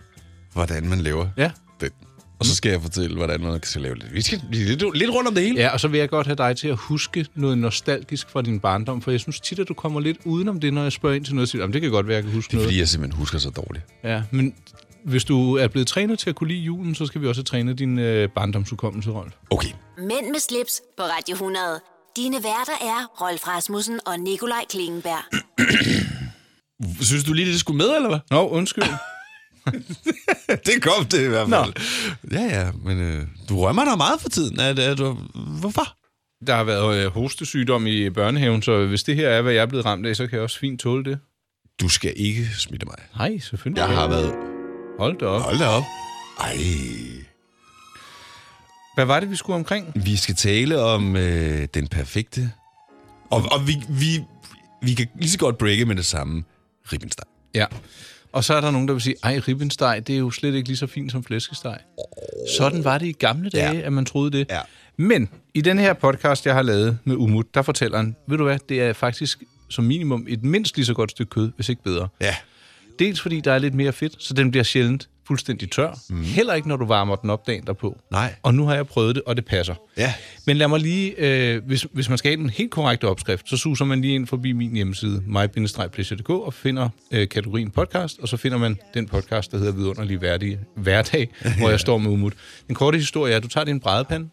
[0.53, 1.51] Hvordan man laver Ja.
[1.81, 1.89] den.
[2.39, 4.13] Og så skal jeg fortælle, hvordan man kan lave det.
[4.13, 5.59] Vi skal lidt, lidt rundt om det hele.
[5.59, 8.59] Ja, og så vil jeg godt have dig til at huske noget nostalgisk fra din
[8.59, 11.25] barndom, for jeg synes tit, at du kommer lidt udenom det, når jeg spørger ind
[11.25, 11.53] til noget.
[11.55, 12.67] "Jamen, det kan godt være, at jeg kan huske Det er noget.
[12.67, 13.85] fordi, jeg simpelthen husker så dårligt.
[14.03, 14.53] Ja, men
[15.05, 17.73] hvis du er blevet trænet til at kunne lide julen, så skal vi også træne
[17.73, 19.33] din øh, barndomshukommelse, Rolf.
[19.49, 19.69] Okay.
[19.97, 21.63] Mænd med slips på Radio 100.
[22.17, 25.23] Dine værter er Rolf Rasmussen og Nikolaj Klingenberg.
[27.01, 28.19] Synes du lige, det skulle med, eller hvad?
[28.31, 28.83] Nå, undskyld.
[30.65, 31.73] det kom det i hvert fald.
[32.31, 34.55] Ja, ja, men øh, du rømmer dig meget for tiden.
[34.57, 35.17] Det- er du,
[35.59, 35.87] hvorfor?
[36.47, 39.65] Der har været øh, hostesygdom i børnehaven, så hvis det her er, hvad jeg er
[39.65, 41.19] blevet ramt af, så kan jeg også fint tåle det.
[41.81, 42.95] Du skal ikke smitte mig.
[43.17, 43.79] Nej, selvfølgelig.
[43.81, 44.33] Jeg har været...
[44.99, 45.41] Hold da op.
[45.41, 45.83] Hold da op.
[46.39, 46.57] Ej.
[48.95, 49.91] Hvad var det, vi skulle omkring?
[49.95, 52.51] Vi skal tale om øh, den perfekte...
[53.31, 54.23] Og, og vi, vi,
[54.81, 56.43] vi kan lige så godt breake med det samme.
[56.93, 57.25] Ribbensteg.
[57.55, 57.65] Ja.
[58.35, 60.67] Og så er der nogen, der vil sige, ej, ribbensteg, det er jo slet ikke
[60.69, 61.77] lige så fint som flæskesteg.
[62.57, 63.81] Sådan var det i gamle dage, Ja.
[63.85, 64.47] at man troede det.
[64.49, 64.59] Ja.
[64.97, 68.43] Men i den her podcast, jeg har lavet med Umut, der fortæller han, ved du
[68.43, 71.83] hvad, det er faktisk som minimum et mindst lige så godt stykke kød, hvis ikke
[71.83, 72.07] bedre.
[72.21, 72.35] Ja.
[72.99, 75.99] Dels fordi der er lidt mere fedt, så den bliver sjældent fuldstændig tør.
[76.09, 76.21] Mm.
[76.23, 77.97] Heller ikke, når du varmer den op dagen derpå.
[78.11, 78.35] Nej.
[78.43, 79.75] Og nu har jeg prøvet det, og det passer.
[79.97, 80.13] Ja.
[80.47, 83.57] Men lad mig lige, øh, hvis, hvis man skal have den helt korrekte opskrift, så
[83.57, 85.37] suser man lige ind forbi min hjemmeside, my
[86.29, 90.59] og finder øh, kategorien podcast, og så finder man den podcast, der hedder Vidunderlig Hverdag,
[90.75, 92.33] hverdag hvor jeg står med umut.
[92.67, 94.29] Den korte historie er, at du tager din brædepande,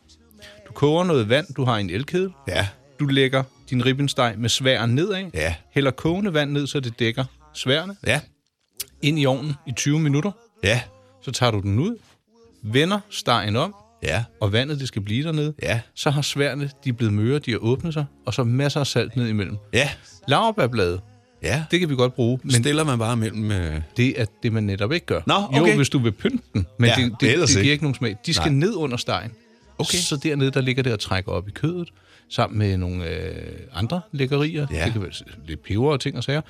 [0.69, 2.69] du koger noget vand, du har en elkedel, Ja.
[3.01, 5.55] du lægger din ribbensteg med sværen nedad, Ja.
[5.71, 7.25] hælder kogende vand ned, så det dækker
[7.55, 8.21] sværene, Ja.
[9.03, 10.31] ind i ovnen i 20 minutter,
[10.64, 10.81] Ja.
[11.22, 11.96] så tager du den ud,
[12.62, 14.25] vender stegen om, Ja.
[14.40, 15.81] og vandet det skal blive dernede, Ja.
[15.94, 18.87] så har sværene, de er blevet møre, de har åbnet sig, og så masser af
[18.87, 19.57] salt ned imellem.
[19.72, 19.90] Ja.
[20.29, 21.01] Laurbærblade,
[21.42, 21.64] Ja.
[21.70, 23.51] det kan vi godt bruge, men stiller man bare mellem...
[23.51, 23.81] Øh...
[23.96, 25.20] det er det, man netop ikke gør.
[25.27, 25.77] Nå, Jo, okay.
[25.77, 27.72] hvis du vil pynte den, men Ja, det, det, ellers det giver ikke.
[27.72, 28.16] ikke nogen smag.
[28.27, 28.59] De skal Nej.
[28.59, 29.31] ned under stegen.
[29.79, 29.98] Okay.
[29.98, 31.88] Så dernede, der ligger det og trækker op i kødet,
[32.31, 34.66] sammen med nogle øh, andre lækkerier.
[34.72, 34.85] Ja.
[34.85, 35.11] Det kan være
[35.46, 36.40] lidt peber og ting og sager.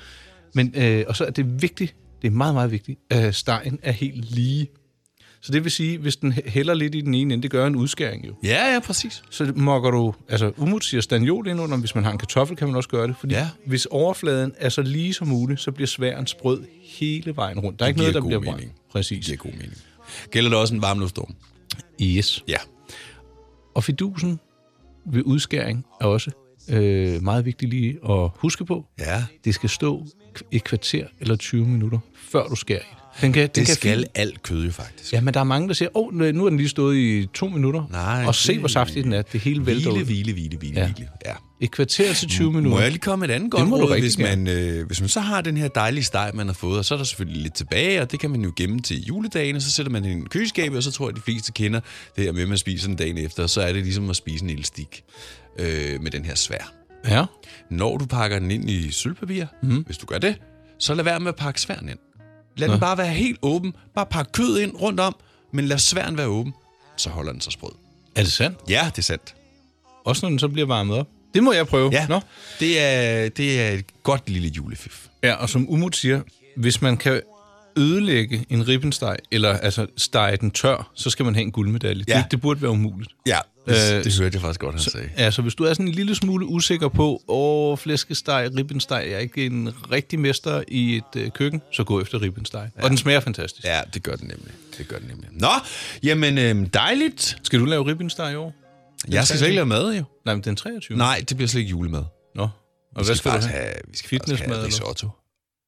[0.53, 3.91] Men, øh, og så er det vigtigt, det er meget, meget vigtigt, at stegen er
[3.91, 4.67] helt lige.
[5.41, 7.75] Så det vil sige, hvis den hælder lidt i den ene ende, det gør en
[7.75, 8.33] udskæring jo.
[8.43, 9.23] Ja, ja, præcis.
[9.29, 12.67] Så mokker du, altså umut siger stagnol ind under, hvis man har en kartoffel, kan
[12.67, 13.15] man også gøre det.
[13.19, 13.49] Fordi Ja.
[13.65, 17.79] hvis overfladen er så lige som muligt, så bliver sværen sprød hele vejen rundt.
[17.79, 18.57] Der er ikke noget, der god bliver mening.
[18.59, 18.73] brændt.
[18.91, 19.17] Præcis.
[19.17, 19.77] Det giver god mening.
[20.31, 21.35] Gælder der også en varmluftstorm?
[22.01, 22.43] Yes.
[22.47, 22.57] Ja.
[23.75, 24.39] Og fidusen
[25.05, 26.31] ved udskæring er også
[26.69, 28.85] øh, meget vigtigt lige at huske på.
[28.99, 29.23] Ja.
[29.45, 30.05] Det skal stå
[30.51, 31.99] et kvarter eller 20 minutter,
[32.31, 32.97] før du skærer i det.
[33.21, 35.13] Den kan, den Det kan skal fint- alt kød jo faktisk.
[35.13, 37.27] Ja, men der er mange, der siger, åh, oh, nu er den lige stået i
[37.33, 37.83] to minutter.
[37.91, 39.21] Nej, og se, hvor saftig den er.
[39.21, 40.05] Det hele vælter Hvile, ud.
[40.05, 40.85] hvile, hvile, hvile, Ja.
[40.93, 41.09] hvile.
[41.25, 41.33] Ja.
[41.61, 42.69] Et kvarter til 20 minutter.
[42.69, 45.19] Må jeg lige komme med et andet godt råd, hvis man, øh, hvis man så
[45.19, 48.01] har den her dejlige steg, man har fået, og så er der selvfølgelig lidt tilbage,
[48.01, 50.25] og det kan man jo gemme til juledagen, og så sætter man den i en
[50.29, 51.79] køleskab, og så tror jeg, de fleste kender
[52.15, 54.15] det her med, at man spiser den dagen efter, og så er det ligesom at
[54.15, 55.03] spise en elastik
[55.59, 56.73] øh, med den her svær.
[57.07, 57.25] Ja.
[57.69, 59.83] Når du pakker den ind i sølvpapir, mm.
[59.85, 60.35] hvis du gør det,
[60.79, 61.99] så lad være med at pakke sværen ind.
[62.57, 63.73] Lad den bare være helt åben.
[63.95, 65.15] Bare pakke kød ind rundt om,
[65.51, 66.53] men lad sværen være åben.
[66.97, 67.71] Så holder den sig sprød.
[68.15, 68.57] Er det sandt?
[68.69, 69.35] Ja, det er sandt.
[70.05, 71.07] Også når den så bliver varmet op.
[71.33, 71.89] Det må jeg prøve.
[71.91, 72.19] Ja, Nå.
[72.59, 75.07] det er, det er et godt lille julefif.
[75.23, 76.21] Ja, og som Umut siger,
[76.57, 77.21] hvis man kan
[77.77, 82.05] ødelægge en ribbensteg, eller altså stege den tør, så skal man have en guldmedalje.
[82.07, 82.17] Ja.
[82.17, 83.11] Det, det burde være umuligt.
[83.27, 85.09] Ja, det, Øh, det hørte jeg faktisk godt, han sagde.
[85.17, 89.19] Altså, hvis du er sådan en lille smule usikker på, åh, flæskesteg, ribbensteg, jeg er
[89.19, 92.69] ikke en rigtig mester i et øh, køkken, så gå efter ribbensteg.
[92.77, 92.83] Ja.
[92.83, 93.67] Og den smager fantastisk.
[93.67, 94.51] Ja, det gør den nemlig.
[94.77, 95.29] Det gør den nemlig.
[95.31, 95.47] Nå,
[96.03, 97.37] jamen øh, dejligt.
[97.43, 98.53] Skal du lave ribbensteg i år?
[99.09, 100.03] Jeg skal slet ikke lave mad, jo.
[100.25, 100.97] Nej, men den 23.
[100.97, 102.03] Nej, det bliver slet ikke julemad.
[102.35, 102.43] Nå.
[102.43, 102.49] Og
[102.95, 103.63] Vi hvad skal du faktisk have?
[103.63, 103.75] have?
[103.91, 105.15] Vi skal Fitnessmad, have eller?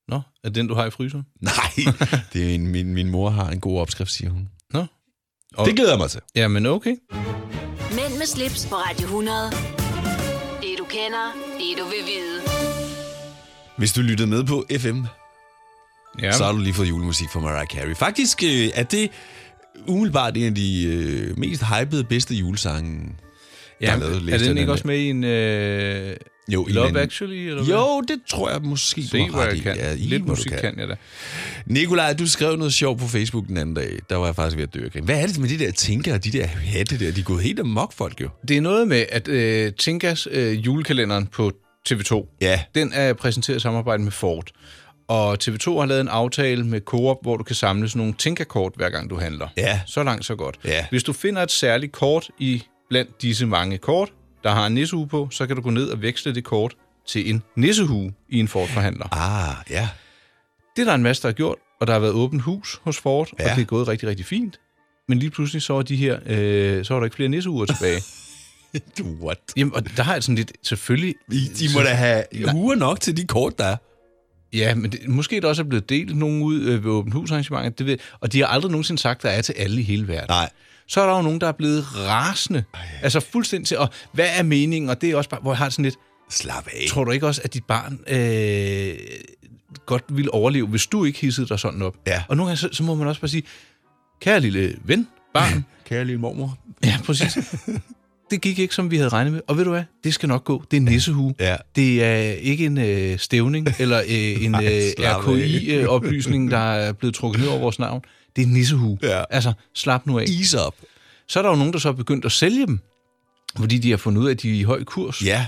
[0.08, 1.26] Nå, er det den, du har i fryseren?
[1.42, 1.94] Nej,
[2.34, 4.50] det er en, min, min mor har en god opskrift, siger hun.
[4.74, 4.86] Nå.
[5.56, 6.22] Og, Det glæder jeg mig til.
[6.36, 6.96] Jamen, okay.
[7.92, 9.38] Mænd med slips på Radio 100.
[10.62, 11.26] Det du kender,
[11.60, 12.42] det du vil vide.
[13.78, 15.02] Hvis du lyttede med på FM,
[16.22, 16.32] Ja.
[16.32, 17.96] så har du lige fået julemusik fra Mariah Carey.
[17.96, 19.10] Faktisk øh, er det
[19.88, 24.34] umiddelbart en af de øh, mest hypede, bedste julesange, der ja, er lavet.
[24.34, 26.16] er den jeg ikke også med i en øh,
[26.54, 27.36] Jo, Love en- Actually?
[27.36, 27.76] Eller hvad?
[27.76, 29.60] Jo, det tror jeg måske, Se, du har ret i.
[29.60, 29.76] kan.
[29.78, 30.96] Ja, i, Lidt hvor du musik kan jeg da.
[31.66, 34.00] Nikolaj, du skrev noget sjovt på Facebook den anden dag.
[34.10, 35.02] Der var jeg faktisk ved at dø af.
[35.02, 37.12] Hvad er det med de der tænker og de der hatte der?
[37.12, 38.30] De er gået helt amok, folk jo.
[38.48, 41.52] Det er noget med, at øh, Tinkas øh, julekalenderen på
[41.90, 42.60] TV2, Ja.
[42.76, 44.48] den er præsenteret i samarbejde med Ford.
[45.08, 48.74] Og TV2 har lavet en aftale med Coop, hvor du kan samle sådan nogle Tinka-kort,
[48.76, 49.48] hver gang du handler.
[49.58, 49.82] Ja.
[49.88, 50.56] Så langt, så godt.
[50.66, 50.86] Ja.
[50.90, 54.10] Hvis du finder et særligt kort i blandt disse mange kort,
[54.46, 56.76] der har en nissehue på, så kan du gå ned og veksle det kort
[57.08, 59.08] til en nissehue i en Ford-forhandler.
[59.12, 59.90] Ah, ja.
[60.76, 62.98] Det er der en masse, der har gjort, og der har været åbent hus hos
[62.98, 63.50] Ford, ja.
[63.52, 64.60] Og det er gået rigtig, rigtig fint.
[65.08, 68.02] Men lige pludselig så er, de her, øh, så er der ikke flere nissehuer tilbage.
[69.26, 69.40] What?
[69.58, 71.16] Jamen, og der har jeg sådan lidt, selvfølgelig...
[71.32, 72.24] I, de må da have
[72.56, 73.78] uger nok til de kort, der er.
[74.54, 77.14] Ja, men det, måske er der også er blevet delt nogen ud øh, ved åbent
[77.14, 80.08] husarrangementer, det ved, og de har aldrig nogensinde sagt, der er til alle i hele
[80.08, 80.30] verden.
[80.30, 80.50] Nej.
[80.88, 82.64] Så er der jo nogen, der er blevet rasende.
[83.02, 84.90] Altså fuldstændig til, og hvad er meningen?
[84.90, 85.96] Og det er også bare, hvor jeg har sådan lidt,
[86.30, 86.88] Slap af.
[86.90, 88.98] tror du ikke også, at dit barn øh,
[89.86, 91.96] godt ville overleve, hvis du ikke hissede dig sådan op?
[92.08, 92.24] Ja.
[92.28, 93.44] Og nogle gange, så, så må man også bare sige,
[94.22, 96.58] kære lille ven, barn, Kære lille mormor.
[96.86, 97.38] Ja, præcis.
[98.32, 99.42] det gik ikke, som vi havde regnet med.
[99.48, 99.84] Og ved du hvad?
[100.04, 100.64] Det skal nok gå.
[100.72, 101.34] Det er nissehue.
[101.40, 101.56] Ja.
[101.76, 104.62] Det er ikke en øh, stævning eller øh, en øh.
[105.00, 108.02] RKI-oplysning, der er blevet trukket ned over vores navn.
[108.36, 109.00] Det er nissehue.
[109.02, 109.24] Ja.
[109.30, 110.24] Altså, slap nu af.
[110.24, 110.76] Ease up.
[111.28, 112.80] Så er der jo nogen, der så er begyndt at sælge dem,
[113.60, 115.26] fordi de har fundet ud af, at de er i høj kurs.
[115.26, 115.48] Ja.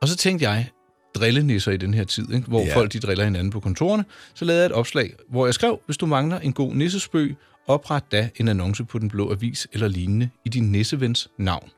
[0.00, 0.68] Og så tænkte jeg,
[1.14, 2.46] drillenisser i den her tid, ikke?
[2.46, 2.76] hvor ja.
[2.76, 5.96] folk de driller hinanden på kontorerne, så lavede jeg et opslag, hvor jeg skrev, hvis
[5.96, 10.30] du mangler en god nissespøg, opret da en annonce på Den Blå Avis eller lignende
[10.44, 11.70] i din nissevens navn.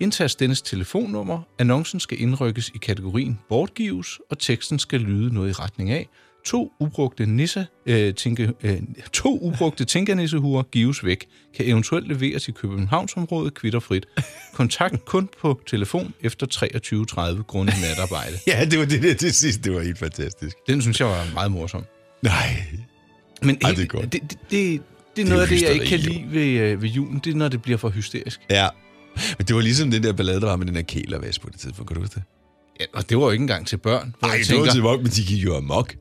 [0.00, 5.52] Indtast dennes telefonnummer, annoncen skal indrykkes i kategorien bortgives, og teksten skal lyde noget i
[5.52, 6.08] retning af,
[6.44, 8.78] To ubrugte nisse, øh, tænke, øh,
[9.12, 11.26] to ubrugte tænkernissehuer gives væk.
[11.56, 14.06] Kan eventuelt leveres i Københavnsområdet kvitterfrit.
[14.54, 16.46] Kontakt kun på telefon efter
[17.36, 18.36] 23.30 grundet natarbejde.
[18.46, 19.64] Ja, det var det der til sidst.
[19.64, 20.56] Det var helt fantastisk.
[20.66, 21.84] Den synes jeg var meget morsom.
[22.22, 22.64] Nej.
[23.42, 24.12] Men Ej, det er godt.
[24.12, 24.82] Det, det, det,
[25.16, 27.20] det er noget af det, jeg ikke kan lide ved, øh, ved julen.
[27.24, 28.40] Det er, når det bliver for hysterisk.
[28.50, 28.68] Ja.
[29.38, 31.60] Men det var ligesom den der ballade, der var med den der kælervask på det
[31.60, 31.88] tidspunkt.
[31.88, 32.22] Kan du huske det?
[32.80, 34.14] Ja, og det var jo ikke engang til børn.
[34.22, 35.94] Nej, det var til men de gik jo amok.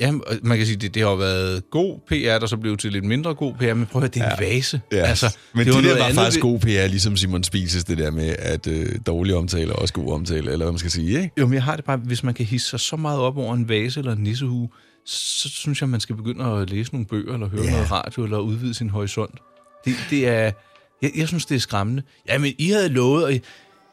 [0.00, 2.92] Ja, man kan sige, det, det har jo været god PR, der så blev til
[2.92, 4.80] lidt mindre god PR, men prøv at høre, det er en vase.
[4.92, 4.96] Ja.
[4.96, 8.10] Altså, men det, det der var andet faktisk god PR, ligesom Simon Spises, det der
[8.10, 11.30] med, at øh, dårlig omtale er også god omtale, eller hvad man skal sige, ikke?
[11.38, 13.54] Jo, men jeg har det bare, hvis man kan hisse sig så meget op over
[13.54, 14.68] en vase eller en nissehue,
[15.04, 17.70] så synes jeg, man skal begynde at læse nogle bøger, eller høre Ja.
[17.70, 19.34] noget radio, eller udvide sin horisont.
[19.84, 20.50] Det, det er,
[21.02, 22.02] jeg, jeg synes, det er skræmmende.
[22.28, 23.40] Ja, men I havde lovet, og I,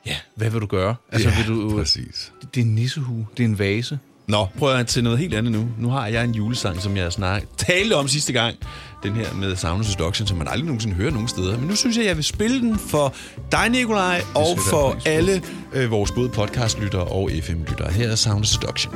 [0.05, 0.95] ja, hvad vil du gøre?
[1.11, 2.31] Altså, Ja, vil du, præcis.
[2.41, 3.99] Det, det er en nissehue, det er en vase.
[4.27, 5.65] Nå, prøv at til noget helt andet nu.
[5.77, 8.55] Nu har jeg en julesang, som jeg snak talte om sidste gang.
[9.03, 11.57] Den her med Sound Seduction, som man aldrig nogensinde hører nogen steder.
[11.57, 13.13] Men nu synes jeg, jeg vil spille den for
[13.51, 15.41] dig, Nikolaj, og for alle
[15.73, 17.91] øh, vores både podcastlyttere og FM-lyttere.
[17.91, 18.93] Her er Sound Seduction.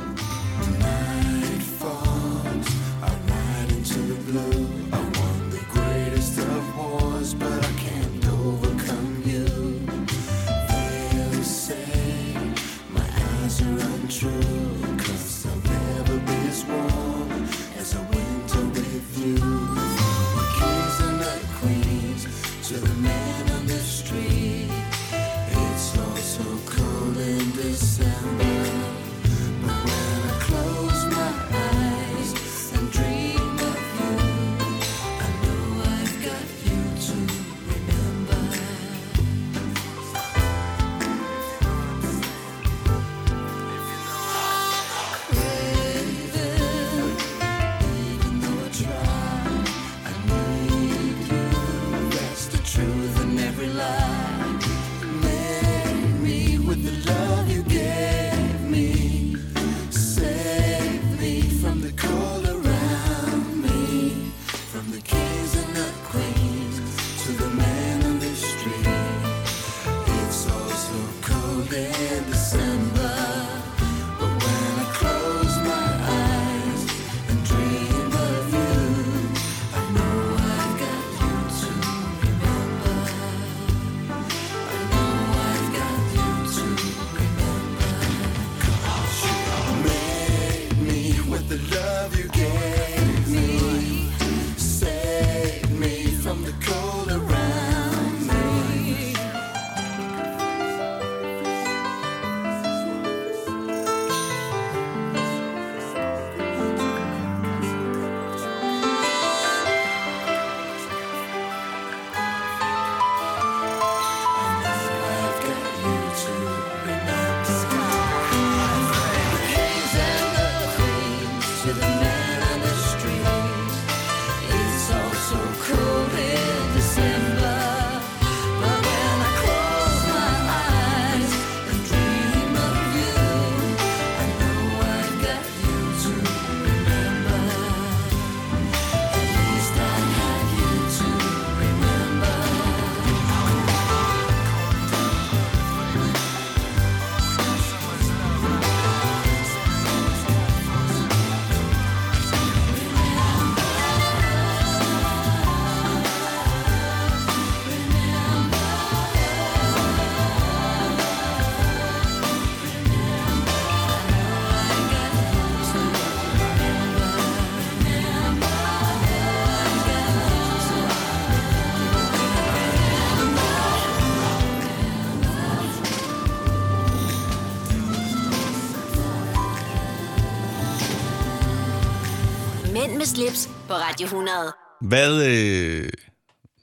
[183.19, 184.37] Slips på Radio 100.
[184.81, 185.25] Hvad...
[185.27, 185.89] Øh...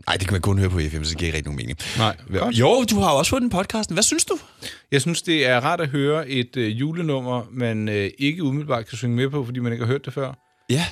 [0.08, 1.78] Ej, det kan man kun høre på FM, så det giver ikke rigtig nogen mening.
[1.98, 2.54] Nej, godt.
[2.54, 3.94] Jo, du har jo også fået den podcasten.
[3.94, 4.38] Hvad synes du?
[4.92, 8.98] Jeg synes, det er rart at høre et øh, julenummer, man øh, ikke umiddelbart kan
[8.98, 10.32] synge med på, fordi man ikke har hørt det før.
[10.70, 10.84] Ja.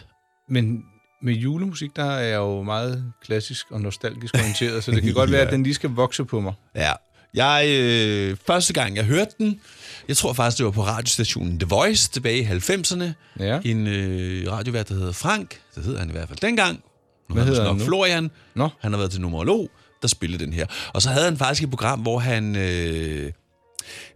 [0.48, 0.82] Men
[1.22, 5.30] med julemusik, der er jeg jo meget klassisk og nostalgisk orienteret, så det kan godt
[5.30, 5.46] være, Ja.
[5.48, 6.52] at den lige skal vokse på mig.
[6.74, 6.92] Ja.
[7.34, 9.60] Jeg, øh, første gang, jeg hørte den,
[10.08, 13.04] jeg tror faktisk, det var på radiostationen The Voice tilbage i 90'erne.
[13.38, 13.60] Ja.
[13.64, 15.60] En øh, radiovært, der hedder Frank.
[15.74, 16.80] Det hed han i hvert fald dengang.
[17.28, 17.84] Nu Hvad hedder han nu?
[17.84, 18.30] Florian.
[18.54, 18.68] Nå.
[18.80, 19.70] Han har været til numerolog,
[20.02, 20.66] der spillede den her.
[20.92, 22.56] Og så havde han faktisk et program, hvor han...
[22.56, 23.32] Øh,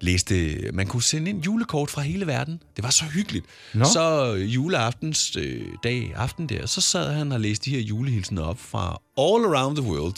[0.01, 2.63] læste, man kunne sende ind julekort fra hele verden.
[2.77, 3.47] Det var så hyggeligt.
[3.75, 3.85] Nå.
[3.85, 8.43] Så øh, juleaftens øh, dag, aften der, så sad han og læste de her julehilsener
[8.43, 10.15] op fra all around the world.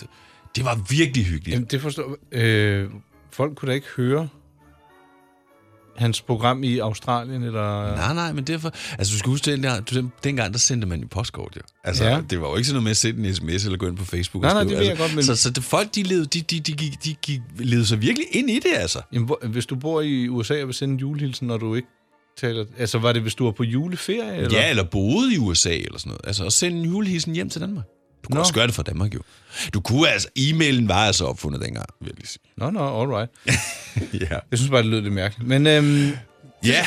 [0.57, 1.55] Det var virkelig hyggeligt.
[1.55, 2.89] Jamen, det forstår øh,
[3.33, 4.29] Folk kunne da ikke høre
[6.01, 7.97] hans program i Australien, eller...
[7.97, 8.73] Nej, nej, men derfor...
[8.99, 11.61] Altså, du skal huske, den der, du, dengang, der sendte man jo postkort, jo.
[11.85, 12.21] Altså, Ja.
[12.31, 14.05] det var jo ikke sådan noget med at sende en sms eller gå ind på
[14.05, 14.71] Facebook Nej, og nej, skrive.
[14.71, 16.73] det ved jeg altså, godt, men- Så, så det, folk, de levede, de, de, de,
[16.73, 19.01] gik, de gik, levede sig virkelig ind i det, altså.
[19.13, 21.89] Jamen, hvor, hvis du bor i USA og vil sende en julehilsen, når du ikke
[22.41, 22.65] taler...
[22.79, 24.37] Altså, var det, hvis du var på juleferie?
[24.37, 24.59] Eller?
[24.59, 26.21] Ja, eller boede i USA eller sådan noget.
[26.27, 27.85] Altså, at sende en julehilsen hjem til Danmark.
[28.23, 28.41] Du kunne Nå.
[28.41, 29.21] også gøre det fra Danmark, jo.
[29.75, 30.29] Du kunne altså...
[30.39, 32.43] E-mailen var altså opfundet dengang, vil jeg lige sige.
[32.57, 33.31] Nå, nå, all right.
[34.31, 34.39] ja.
[34.51, 35.49] Jeg synes bare, det lød lidt mærkeligt.
[35.49, 36.13] Men øhm,
[36.65, 36.87] Ja,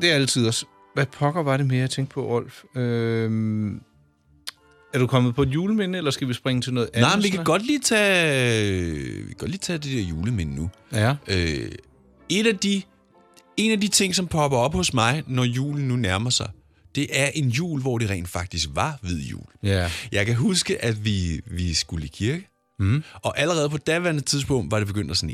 [0.00, 0.66] det er altid også...
[0.94, 2.62] Hvad pokker var det mere, jeg tænkte på, Rolf?
[2.76, 3.74] Øhm,
[4.94, 7.08] er du kommet på et juleminde, eller skal vi springe til noget andet?
[7.08, 10.54] Nej, men vi kan godt lige tage, vi kan godt lige tage det der juleminde
[10.54, 10.70] nu.
[10.92, 11.16] Ja.
[11.28, 11.70] Øh,
[12.28, 12.82] et af de,
[13.56, 16.50] en af de ting, som popper op hos mig, når julen nu nærmer sig,
[16.94, 19.44] det er en jul, hvor det rent faktisk var hvid jul.
[19.62, 19.90] Ja.
[20.12, 22.48] Jeg kan huske, at vi, vi skulle i kirke,
[22.80, 23.02] Mm.
[23.22, 25.32] og allerede på daværende tidspunkt var det begyndt at sne.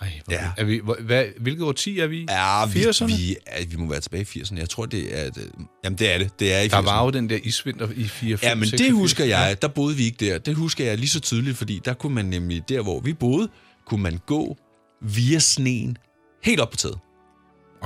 [0.00, 0.50] Ej, hvor Ja.
[0.56, 2.18] er vi, hvor, hvad, hvilket årti er vi?
[2.20, 2.26] i?
[2.28, 3.06] Ja, vi, 80'erne?
[3.06, 4.58] vi, ja, vi må være tilbage i 80'erne.
[4.58, 5.30] Jeg tror, det er...
[5.30, 5.50] Det,
[5.84, 6.40] jamen, det er det.
[6.40, 6.84] Det er i Der 80'erne.
[6.84, 9.62] var jo den der isvinter i 4 5, Ja, men det husker jeg.
[9.62, 10.38] Der boede vi ikke der.
[10.38, 13.48] Det husker jeg lige så tydeligt, fordi der kunne man nemlig, der hvor vi boede,
[13.86, 14.56] kunne man gå
[15.02, 15.96] via sneen
[16.42, 16.98] helt op på taget.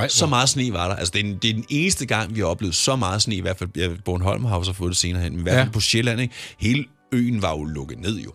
[0.01, 0.97] Ej, Så meget sne var der.
[0.97, 3.35] Altså, det er, den, det er den eneste gang, vi har oplevet så meget sne,
[3.35, 5.55] i hvert fald ja, Bornholm har jo så fået det senere hen, men i hvert
[5.57, 5.63] Ja.
[5.63, 6.35] fald på Sjælland, ikke?
[6.59, 8.33] Hele øen var jo lukket ned, jo.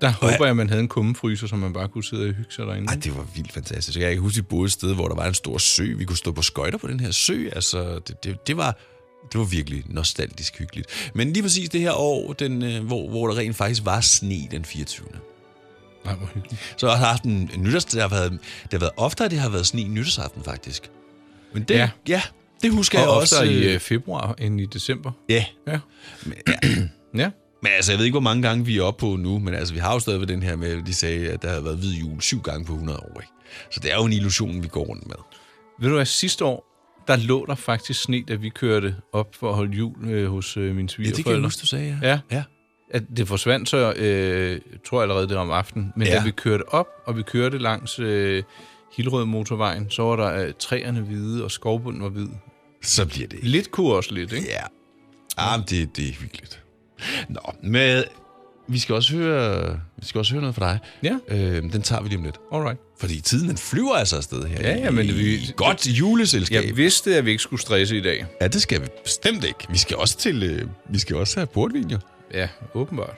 [0.00, 2.66] Der håber jeg, man havde en kummefryser, så man bare kunne sidde og hygge sig
[2.66, 2.88] derinde.
[2.88, 3.98] Ej, det var vildt fantastisk.
[3.98, 5.94] Jeg kan huske, vi boede et sted, hvor der var en stor sø.
[5.98, 7.48] Vi kunne stå på skøjter på den her sø.
[7.52, 8.76] Altså, det, det, det var...
[9.32, 11.10] Det var virkelig nostalgisk hyggeligt.
[11.14, 14.48] Men lige præcis det her år, den, øh, hvor, hvor der rent faktisk var sne
[14.50, 15.06] den 24.
[16.06, 16.74] Nej, hvor hyggeligt.
[16.76, 17.84] Så har jeg haft en, en nytårs...
[17.84, 20.90] Det har, været, det har været oftere, det har været sne i nytårsaften, faktisk.
[21.54, 21.90] Men det, Ja.
[22.08, 22.22] ja,
[22.62, 23.42] det husker Og jeg også.
[23.42, 25.12] i øh, øh, februar end i december.
[25.28, 25.44] Ja.
[25.68, 25.78] Ja.
[26.26, 26.52] Men, ja.
[27.22, 27.30] Ja.
[27.62, 29.74] Men altså, jeg ved ikke, hvor mange gange vi er oppe på nu, men altså,
[29.74, 31.92] vi har jo stadigvæk den her med, at de sagde, at der havde været hvid
[31.92, 33.32] jul syv gange på 100 år, ikke?
[33.70, 35.16] Så det er jo en illusion, vi går rundt med.
[35.80, 36.64] Ved du hvad, sidste år,
[37.06, 40.56] der lå der faktisk sne, da vi kørte op for at holde jul øh, hos
[40.56, 41.22] øh, mine Ja, det svigerforældre.
[41.32, 42.08] kan jeg huske, du sagde, ja.
[42.08, 42.18] Ja.
[42.30, 42.42] ja.
[42.90, 45.92] At det forsvandt så, øh, tror jeg allerede det var om aftenen.
[45.96, 46.14] Men ja.
[46.18, 48.42] Da vi kørte op, og vi kørte langs øh,
[48.96, 52.28] Hillerød motorvejen, så var der øh, træerne hvide, og skovbunden var hvid.
[52.82, 53.38] Så bliver det.
[53.42, 54.46] Lidt kunne også lidt, ikke?
[54.48, 54.62] Ja.
[55.36, 56.62] Ah, men det, det er hyggeligt.
[57.28, 58.04] Nå, men
[58.68, 60.78] vi skal også høre, vi skal også høre noget fra dig.
[61.02, 61.36] Ja.
[61.36, 62.40] Øh, den tager vi lige om lidt.
[62.52, 62.80] Alright.
[63.00, 64.60] Fordi tiden den flyver altså afsted her.
[64.60, 66.64] Ja, ja, men vi- i godt juleselskab.
[66.64, 68.26] Jeg vidste, at vi ikke skulle stresse i dag.
[68.40, 69.66] Ja, det skal vi bestemt ikke.
[69.70, 71.98] Vi skal også til, øh, vi skal også have portvin, jo.
[72.36, 73.16] Ja, åbenbart.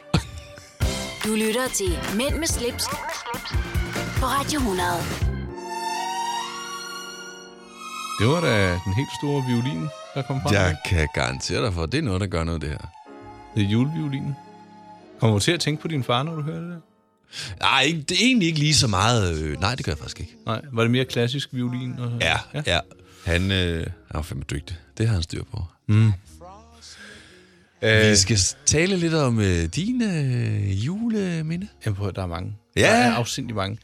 [1.25, 2.85] Du lytter til Mænd med slips,
[4.19, 4.89] på Radio 100.
[8.21, 10.55] Det var da den helt store violin, der kom frem.
[10.55, 12.79] Jeg kan garantere dig for, at det er noget, der gør noget, det her.
[13.55, 14.37] Det er juleviolinen.
[15.21, 16.81] Kommer du til at tænke på din far, når du hører det der?
[17.61, 19.39] Nej, ikke, det er egentlig ikke lige så meget...
[19.43, 20.37] Øh, nej, det gør jeg faktisk ikke.
[20.47, 21.99] Nej, var det mere klassisk violin?
[21.99, 22.13] Og...
[22.21, 22.63] Ja, ja.
[22.67, 22.81] ja.
[23.25, 24.77] Han, øh, han var fandme dygtig.
[24.99, 25.65] Det har han styr på.
[25.87, 26.13] Mm.
[27.83, 31.69] Øh, vi skal tale lidt om øh, dine øh, juleminde.
[31.87, 32.53] Jamen, prøv, der er mange.
[32.77, 32.83] Ja.
[32.83, 33.79] Der er afsindig mange.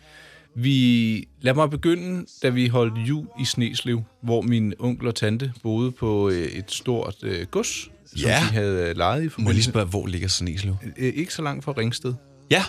[0.57, 5.53] Vi, lad mig begynde, da vi holdt jul i Sneslev, hvor min onkel og tante
[5.63, 7.69] boede på øh, et stort øh, gods,
[8.07, 8.29] som Ja.
[8.29, 9.71] de havde øh, lejet i Må jeg lige forbindelse.
[9.71, 10.77] spørge, hvor ligger Sneslev?
[10.99, 12.15] Øh, ikke så langt fra Ringsted.
[12.51, 12.63] Ja.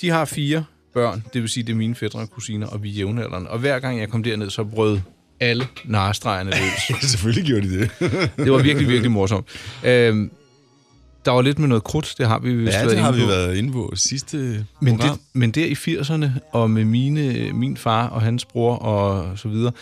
[0.00, 2.88] De har fire børn, det vil sige, det er mine fædre og kusiner, og vi
[2.88, 3.50] er jævnaldrende.
[3.50, 5.00] Og hver gang jeg kom derned, så brød
[5.40, 6.98] alle narestregerne løs.
[7.10, 7.90] Selvfølgelig gjorde de det.
[8.36, 9.46] det var virkelig, virkelig morsomt.
[9.84, 10.30] Øhm,
[11.24, 13.22] der var lidt med noget krudt, det har vi vist ja, været det har vi
[13.22, 14.36] været inde på sidste
[14.80, 15.16] Men, program.
[15.16, 19.48] det, men der i 80'erne, og med mine, min far og hans bror og så
[19.48, 19.72] videre,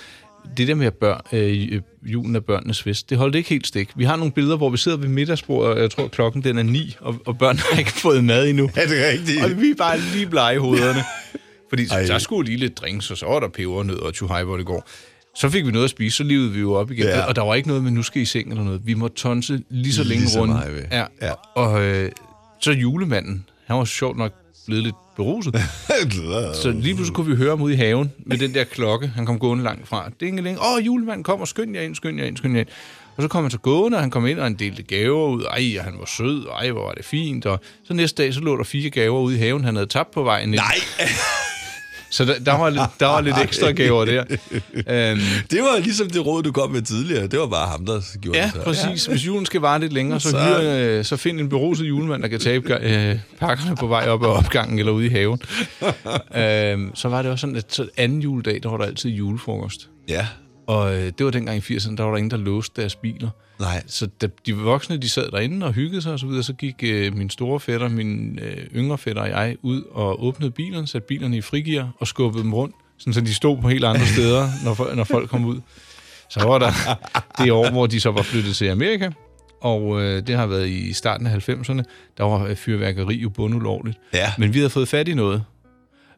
[0.57, 3.90] det der med børn, øh, julen er børnenes fest, det holdt ikke helt stik.
[3.94, 6.62] Vi har nogle billeder, hvor vi sidder ved middagsbordet, og jeg tror klokken den er
[6.62, 8.70] ni, og, og børn har ikke fået mad endnu.
[8.76, 9.44] Er det rigtigt?
[9.44, 11.00] Og vi er bare lige blege i hovederne.
[11.70, 11.87] Fordi.
[11.90, 12.03] Ej.
[12.03, 14.88] der skulle lige lidt drinks, og så var der pebernød og tjuhaj, hvor det går.
[15.35, 17.05] Så fik vi noget at spise, så levede vi jo op igen.
[17.05, 17.25] Ja.
[17.25, 18.81] Og der var ikke noget med, nu skal I seng eller noget.
[18.85, 20.55] Vi måtte tonse lige så længe Lige rundt.
[20.90, 21.05] Ja.
[21.23, 21.33] Ja.
[21.55, 22.11] Og øh,
[22.61, 24.33] så julemanden, han var sjovt nok
[24.66, 25.55] blevet lidt beruset.
[26.62, 29.07] Så lige pludselig kunne vi høre ham ude i haven med den der klokke.
[29.07, 30.11] Han kom gående langt fra.
[30.21, 30.59] Dingeling.
[30.59, 31.47] Åh, julemanden kommer.
[31.47, 32.69] Skynd jer ind, skynd jer ind, skynd jer ind.
[33.16, 35.45] Og så kom han så gående, og han kom ind, og han delte gaver ud.
[35.45, 36.47] Ej, og han var sød.
[36.47, 37.47] Ej, hvor var det fint.
[37.47, 40.11] Og så næste dag, så lå der fire gaver ude i haven, han havde tabt
[40.11, 40.61] på vejen ind.
[40.61, 40.76] Nej!
[42.11, 44.24] Så der, der, var, lidt, der var lidt ekstra gaver der.
[44.74, 47.26] Øhm, Det var ligesom det råd, du kom med tidligere.
[47.26, 48.52] Det var bare ham, der gjorde ja, det.
[48.54, 48.62] så.
[48.62, 49.06] præcis.
[49.06, 50.58] Hvis julen skal vare lidt længere, så, Så- hyr,
[50.98, 54.28] øh, så find en beruset julemand, der kan tabe øh, pakkerne på vej op ad
[54.28, 55.40] opgangen eller ude i haven.
[56.36, 59.88] øhm, så var det også sådan, at så anden juledag, der var der altid julefrokost.
[60.08, 60.26] Ja.
[60.66, 63.28] Og øh, det var dengang i 80'erne, der var der ingen, der låste deres biler.
[63.61, 63.82] Nej.
[63.86, 66.74] Så da de voksne, de sad derinde og hyggede sig og så videre, så gik
[66.82, 71.06] øh, min store fætter, min øh, yngre fætter og jeg ud og åbnede bilerne, satte
[71.06, 74.48] bilerne i frigear og skubbede dem rundt, sådan, så de stod på helt andre steder,
[74.64, 75.61] når, når folk kom ud.
[76.30, 76.70] Så var der
[77.38, 79.11] det år, hvor de så var flyttet til Amerika,
[79.61, 81.82] og øh, det har været i starten af 90'erne,
[82.18, 83.98] der var øh, fyrværkeri jo bundulovligt.
[84.14, 84.32] Ja.
[84.38, 85.44] Men vi havde fået fat i noget.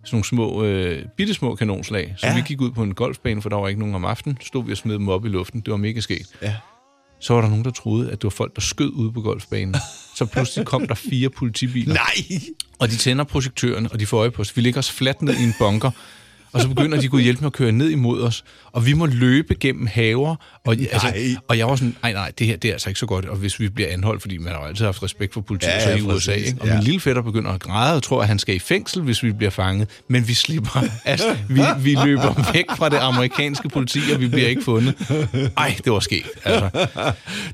[0.04, 2.14] Sådan nogle små, øh, bittesmå kanonslag.
[2.18, 2.34] Så Ja.
[2.34, 4.38] vi gik ud på en golfbane, for der var ikke nogen om aftenen.
[4.40, 5.60] Stod vi og smed dem op i luften.
[5.60, 6.28] Det var mega skægt.
[6.42, 6.54] Ja.
[7.22, 9.76] Så var der nogen, der troede, at det var folk, der skød ude på golfbanen.
[10.16, 11.94] Så pludselig kom der fire politibiler.
[11.94, 12.40] Nej!
[12.78, 14.56] Og de tænder projektøren, og de får øje på os.
[14.56, 15.90] Vi ligger os fladt ned i en bunker.
[16.52, 18.44] Og så begynder de at gå hjælpe med at køre ned imod os.
[18.72, 20.36] Og vi må løbe gennem haver.
[20.64, 21.14] Og, altså,
[21.48, 23.24] og jeg var sådan, nej, nej, det her det er altså ikke så godt.
[23.24, 25.90] Og hvis vi bliver anholdt, fordi man har jo altid haft respekt for politiet Ja,
[25.90, 26.32] ja, i USA.
[26.32, 26.56] Ikke?
[26.60, 26.74] Og Ja.
[26.74, 29.32] min lille fætter begynder at græde og tror, at han skal i fængsel, hvis vi
[29.32, 29.88] bliver fanget.
[30.08, 30.84] Men vi slipper.
[31.04, 34.94] Altså, vi, vi løber væk fra det amerikanske politi, og vi bliver ikke fundet.
[35.56, 36.26] Ej, det var sket.
[36.44, 36.70] Altså.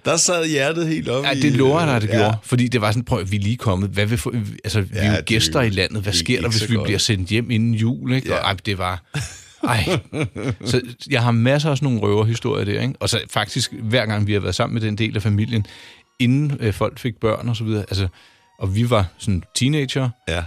[0.05, 2.19] Der sad hjertet helt op Ja, det lover jeg dig, det ja.
[2.23, 2.37] gjorde.
[2.43, 3.91] Fordi det var sådan, prøv, vi er lige kommet.
[3.91, 4.21] Hvad vil
[4.65, 6.03] altså, vi er jo er gæster i landet.
[6.03, 8.13] Hvad sker der, hvis vi bliver sendt hjem inden jul?
[8.13, 8.35] Ikke?
[8.35, 8.88] Og, ej, det var...
[9.65, 9.85] Ej.
[10.65, 10.81] Så
[11.11, 12.95] jeg har masser af sådan nogle røverhistorier der, ikke?
[13.01, 15.67] Og så faktisk, hver gang vi har været sammen med den del af familien,
[16.19, 18.09] inden øh, folk fik børn og så videre, altså,
[18.59, 20.43] og vi var sådan teenager, Ja.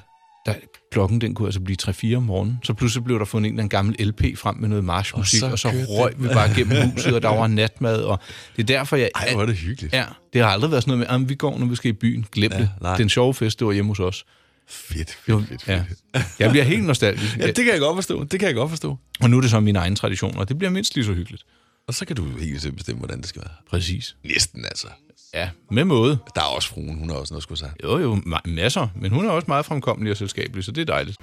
[0.45, 0.53] der,
[0.91, 2.59] klokken den kunne altså blive 3-4 om morgenen.
[2.63, 5.49] Så pludselig blev der fundet en eller anden gammel LP frem med noget marchmusik, Og
[5.49, 8.19] så og så, røg vi bare gennem huset, og der var natmad, og
[8.55, 9.09] det er derfor, jeg...
[9.15, 9.93] Ej, hvor er det hyggeligt.
[9.93, 11.93] Ja, det har aldrig været sådan noget med, at vi går, når vi skal i
[11.93, 12.25] byen.
[12.31, 12.69] Glem Ja, det.
[12.81, 12.97] nej.
[12.97, 14.25] Den sjove fest, det var hjemme hos os.
[14.67, 15.83] Fedt, fedt, fedt, ja.
[16.13, 16.25] fedt.
[16.39, 17.37] Jeg bliver helt nostalgisk.
[17.37, 18.23] Ja, det kan jeg godt forstå.
[18.23, 18.97] Det kan jeg godt forstå.
[19.21, 21.43] Og nu er det så mine egne traditioner, og det bliver mindst lige så hyggeligt.
[21.87, 23.53] Og så kan du helt selv bestemme, hvordan det skal være.
[23.69, 24.15] Præcis.
[24.23, 24.87] Næsten altså.
[25.33, 26.17] Ja, med måde.
[26.35, 27.71] Der er også fruen, hun har også noget at skulle sige.
[27.83, 28.87] Jo, jo, ma- masser.
[28.95, 31.17] Men hun er også meget fremkommelig og selskabelig, så det er dejligt.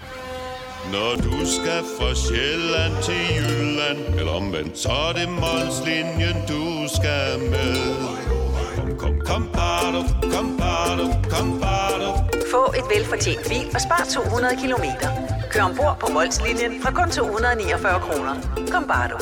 [0.93, 7.39] Når du skal fra Sjælland til Jylland Eller omvendt, så er det Molslinjen, du skal
[7.51, 7.77] med
[8.77, 12.38] Kom, kom, kom, bado, kom, bado, kom, bado.
[12.51, 15.09] Få et velfortjent bil og spar 200 kilometer.
[15.51, 18.35] Kør ombord på Molslinjen fra kun 249 kroner.
[18.73, 19.19] Kom bare du.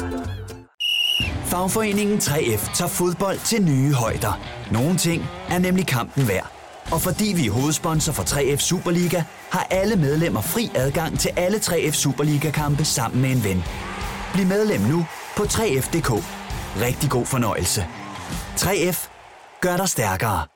[1.44, 4.40] Fagforeningen 3F tager fodbold til nye højder.
[4.70, 6.50] Nogle ting er nemlig kampen værd.
[6.92, 11.58] Og fordi vi er hovedsponsor for 3F Superliga, har alle medlemmer fri adgang til alle
[11.58, 13.64] 3F Superliga-kampe sammen med en ven.
[14.32, 15.06] Bliv medlem nu
[15.36, 16.10] på 3F.dk.
[16.80, 17.86] Rigtig god fornøjelse.
[18.56, 19.08] 3F
[19.60, 20.55] gør dig stærkere.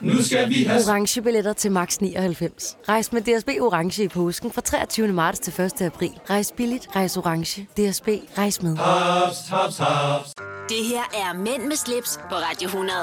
[0.00, 0.80] Nu skal vi have...
[0.88, 2.76] Orange billetter til max 99.
[2.88, 5.08] Rejs med DSB Orange i påsken fra 23.
[5.08, 5.82] marts til 1.
[5.82, 6.10] april.
[6.30, 7.62] Rejs billigt, rejs orange.
[7.62, 8.76] DSB, rejs med.
[8.76, 10.34] Hops, hops, hops.
[10.68, 12.96] Det her er Mænd med slips på Radio 100.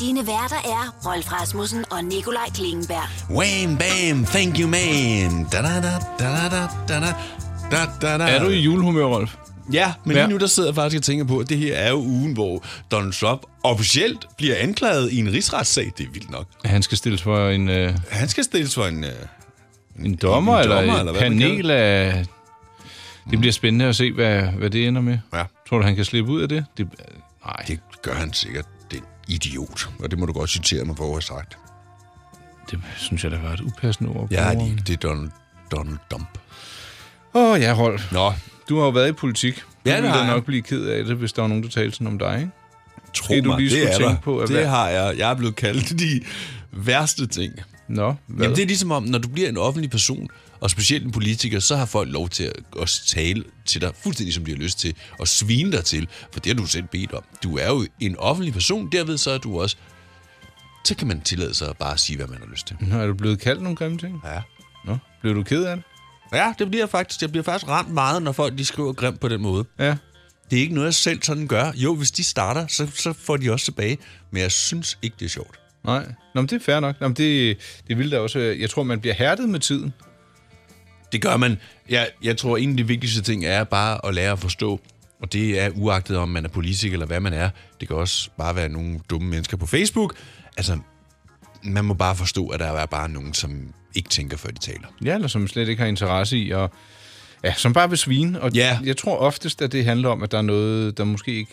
[0.00, 3.36] Dine værter er Rolf Rasmussen og Nikolaj Klingenberg.
[3.36, 5.46] Wham, bam, thank you, man.
[5.52, 7.14] Da, da, da, da, da, da, da.
[7.70, 8.24] Da.
[8.28, 9.34] Er du i julehumør, Rolf?
[9.72, 10.22] Ja, men Ja.
[10.22, 12.32] lige nu der sidder jeg faktisk og tænker på, at det her er jo ugen,
[12.32, 15.92] hvor Donald Trump officielt bliver anklaget i en rigsretssag.
[15.98, 16.46] Det er vildt nok.
[16.64, 17.68] Han skal stilles for en...
[17.68, 19.04] Øh, Han skal stilles for en...
[19.04, 19.10] Øh,
[19.98, 22.24] en dommer, en eller dommer, et eller hvad man panel af...
[23.30, 25.18] Det bliver spændende at se, hvad, hvad det ender med.
[25.34, 25.42] Ja.
[25.68, 26.64] Tror du, han kan slippe ud af det?
[26.76, 26.88] det
[27.46, 27.64] nej.
[27.68, 28.64] Det gør han sikkert.
[28.90, 29.88] Det er en idiot.
[29.98, 31.58] Og det må du godt citere mig for at have sagt.
[32.70, 34.28] Det synes jeg, der var et upassende ord.
[34.30, 35.30] Ja, det, det er Donald,
[35.70, 36.38] Donald Dump.
[37.34, 38.12] Åh, oh, ja, Rolf.
[38.12, 38.32] Nå.
[38.70, 39.56] Du har jo været i politik.
[39.56, 39.60] Du
[39.90, 41.92] Ja, det ville da nok blive ked af det, hvis der var nogen, der talte
[41.92, 42.50] sådan om dig, ikke?
[43.14, 44.16] Tro Det, du mig, lige det er tænke der.
[44.16, 45.18] på, at det har jeg.
[45.18, 46.20] Jeg er blevet kaldt de
[46.72, 47.52] værste ting.
[47.88, 48.42] Nå, hvad?
[48.44, 50.28] Jamen, det er ligesom om, når du bliver en offentlig person,
[50.60, 54.34] og specielt en politiker, så har folk lov til at også tale til dig, fuldstændig
[54.34, 57.12] som de har lyst til, og svine dig til, for det har du selv bedt
[57.12, 57.22] om.
[57.42, 59.76] Du er jo en offentlig person, derved så er du også...
[60.84, 62.76] Så kan man tillade sig at bare sige, hvad man har lyst til.
[62.80, 64.20] Nå, er du blevet kaldt nogle grimme ting?
[64.24, 64.40] Ja.
[64.84, 65.84] Nå, blev du ked af det?
[66.32, 67.22] Ja, det bliver jeg faktisk.
[67.22, 69.64] Jeg bliver faktisk ramt meget, når folk de skriver grimt på den måde.
[69.78, 69.96] Ja.
[70.50, 71.72] Det er ikke noget, jeg selv sådan gør.
[71.74, 73.98] Jo, hvis de starter, så, så får de også tilbage.
[74.30, 75.60] Men jeg synes ikke, det er sjovt.
[75.84, 76.04] Nej,
[76.34, 77.00] Nå, men det er fair nok.
[77.00, 77.58] Nå, men det,
[77.88, 78.38] det vil da også...
[78.38, 79.92] Jeg tror, man bliver hærdet med tiden.
[81.12, 81.58] Det gør man.
[81.88, 84.80] Jeg, jeg tror, en af de vigtigste ting er bare at lære at forstå,
[85.22, 87.50] og det er uagtet om man er politiker eller hvad man er.
[87.80, 90.14] Det kan også bare være nogle dumme mennesker på Facebook.
[90.56, 90.78] Altså,
[91.62, 94.86] man må bare forstå, at der er bare nogen, som ikke tænker, før de taler.
[95.04, 96.70] Ja, eller som slet ikke har interesse i, og
[97.44, 98.40] ja, som bare vil svine.
[98.42, 98.78] Og Ja.
[98.84, 101.52] jeg tror oftest, at det handler om, at der er noget, der måske ikke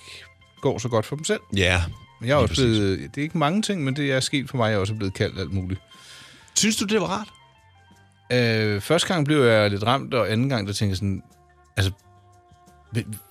[0.61, 1.39] går så godt for dem selv.
[1.55, 1.83] Ja,
[2.21, 4.57] Men jeg er også blevet, det er ikke mange ting, men det er sket for
[4.57, 5.79] mig, jeg er også blevet kaldt alt muligt.
[6.55, 7.27] Synes du, det var rart?
[8.33, 11.23] Øh, første gang blev jeg lidt ramt, og anden gang, der tænkte jeg sådan,
[11.77, 11.91] altså,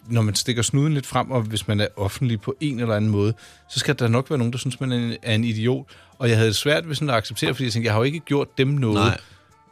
[0.09, 3.11] når man stikker snuden lidt frem, og hvis man er offentlig på en eller anden
[3.11, 3.35] måde,
[3.71, 5.87] så skal der nok være nogen, der synes, man er en, er en idiot.
[6.19, 8.05] Og jeg havde det svært ved sådan at acceptere, fordi jeg tænkte, jeg har jo
[8.05, 8.95] ikke gjort dem noget.
[8.97, 9.19] Nej.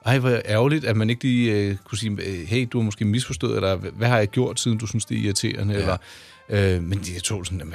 [0.06, 3.04] Ej, hvor ærgerligt, at man ikke lige øh, kunne sige, øh, hey, du har måske
[3.04, 5.74] misforstået, eller "Hvad- har jeg gjort, siden du synes, det er irriterende?
[5.74, 5.80] Ja.
[5.80, 5.96] Eller,
[6.76, 7.72] øh, men jeg tog sådan, jamen,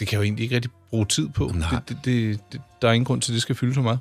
[0.00, 1.52] det kan jeg jo egentlig ikke rigtig bruge tid på.
[1.54, 1.70] Nej.
[1.70, 3.98] Det, det, det, det, der er ingen grund til, at det skal fylde så meget.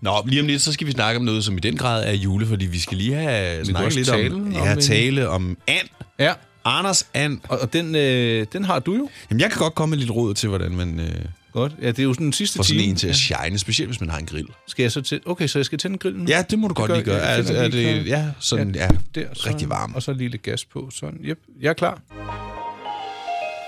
[0.00, 2.12] Nå, lige om lidt, så skal vi snakke om noget, som i den grad er
[2.12, 5.88] jule, fordi vi skal lige have snakket lidt tale om, om ja, tale om and.
[6.18, 6.32] Ja.
[6.64, 7.38] Anders and.
[7.48, 9.08] Og, og den, øh, den har du jo.
[9.30, 11.24] Jamen, jeg kan godt komme med lidt råd til, hvordan man øh,
[11.58, 11.72] Godt.
[11.82, 12.90] Ja, det er jo sådan den sidste får sådan time.
[12.90, 14.48] en til at shine, specielt hvis man har en grill.
[14.66, 15.20] Skal jeg så til...
[15.26, 16.30] Okay, så jeg skal tænde grillen nu?
[16.30, 17.18] Ja, det må du godt gør lige gøre.
[17.18, 19.94] Er, er lige det, ja, sådan, ja, der, så, rigtig varm.
[19.94, 20.88] Og så lige lidt gas på.
[20.92, 21.38] Sådan, yep.
[21.60, 22.00] Jeg er klar.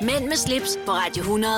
[0.03, 1.53] Mænd med slips på Radio 100.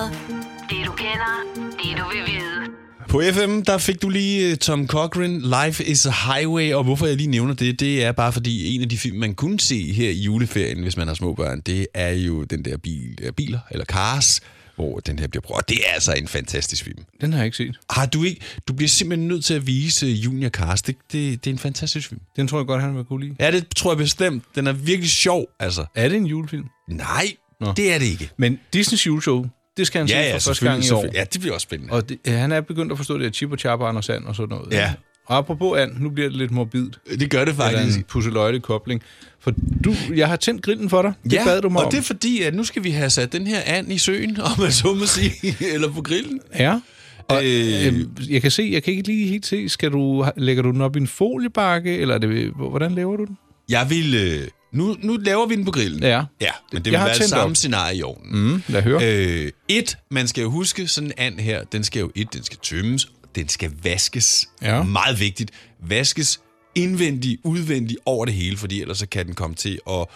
[0.70, 2.72] Det du kender, det du vil vide.
[3.08, 7.06] På FM, der fik du lige øh, Tom Cochran, Life is a Highway, og hvorfor
[7.06, 9.92] jeg lige nævner det, det er bare fordi en af de film, man kunne se
[9.92, 13.58] her i juleferien, hvis man har små børn, det er jo den der bil, biler,
[13.70, 14.40] eller Cars,
[14.76, 15.58] hvor den her bliver brugt.
[15.58, 17.04] Og det er altså en fantastisk film.
[17.20, 17.78] Den har jeg ikke set.
[17.90, 18.40] Har du ikke?
[18.68, 20.82] Du bliver simpelthen nødt til at vise Junior Cars.
[20.82, 22.20] Det, det, det er en fantastisk film.
[22.36, 23.36] Den tror jeg godt, han vil kunne lide.
[23.40, 24.44] Ja, det tror jeg bestemt.
[24.54, 25.84] Den er virkelig sjov, altså.
[25.94, 26.64] Er det en julefilm?
[26.88, 27.26] Nej,
[27.60, 27.72] Nå.
[27.76, 28.30] det er det ikke.
[28.36, 29.46] Men Disney's juleshow,
[29.76, 31.06] det skal han Ja, se ja, for første gang i år.
[31.14, 31.92] Ja, det bliver også spændende.
[31.92, 34.24] Og det, han er begyndt at forstå det her chip og chap og Anders And
[34.24, 34.72] og sådan noget.
[34.72, 34.94] Ja.
[35.26, 36.98] Og apropos and, nu bliver det lidt morbidt.
[37.20, 37.98] Det gør det faktisk.
[37.98, 39.02] En kobling.
[39.40, 39.52] For
[39.84, 41.12] du, jeg har tændt grillen for dig.
[41.30, 41.90] Det bad du mig og om.
[41.90, 44.50] det er fordi, at nu skal vi have sat den her and i søen, om
[44.60, 45.32] man så må sige,
[45.74, 46.40] eller på grillen.
[46.58, 46.80] Ja.
[47.28, 47.86] Og, Øh.
[47.86, 50.80] øh, jeg kan se, jeg kan ikke lige helt se, skal du, lægger du den
[50.80, 53.38] op i en foliebakke, eller er det, hvordan laver du den?
[53.68, 54.14] Jeg vil...
[54.14, 56.02] Øh, nu, nu laver vi den på grillen.
[56.02, 56.22] Ja.
[56.40, 57.56] Ja, men det Jeg vil være det samme op.
[57.56, 58.42] scenarie i ovnen.
[58.52, 59.16] Mm, lad høre.
[59.44, 62.42] Øh, et, man skal jo huske, sådan en and her, den skal jo et, den
[62.44, 64.48] skal tømmes, den skal vaskes.
[64.62, 64.82] Ja.
[64.82, 65.50] Meget vigtigt.
[65.80, 66.40] Vaskes
[66.74, 70.06] indvendigt, udvendigt over det hele, fordi ellers så kan den komme til at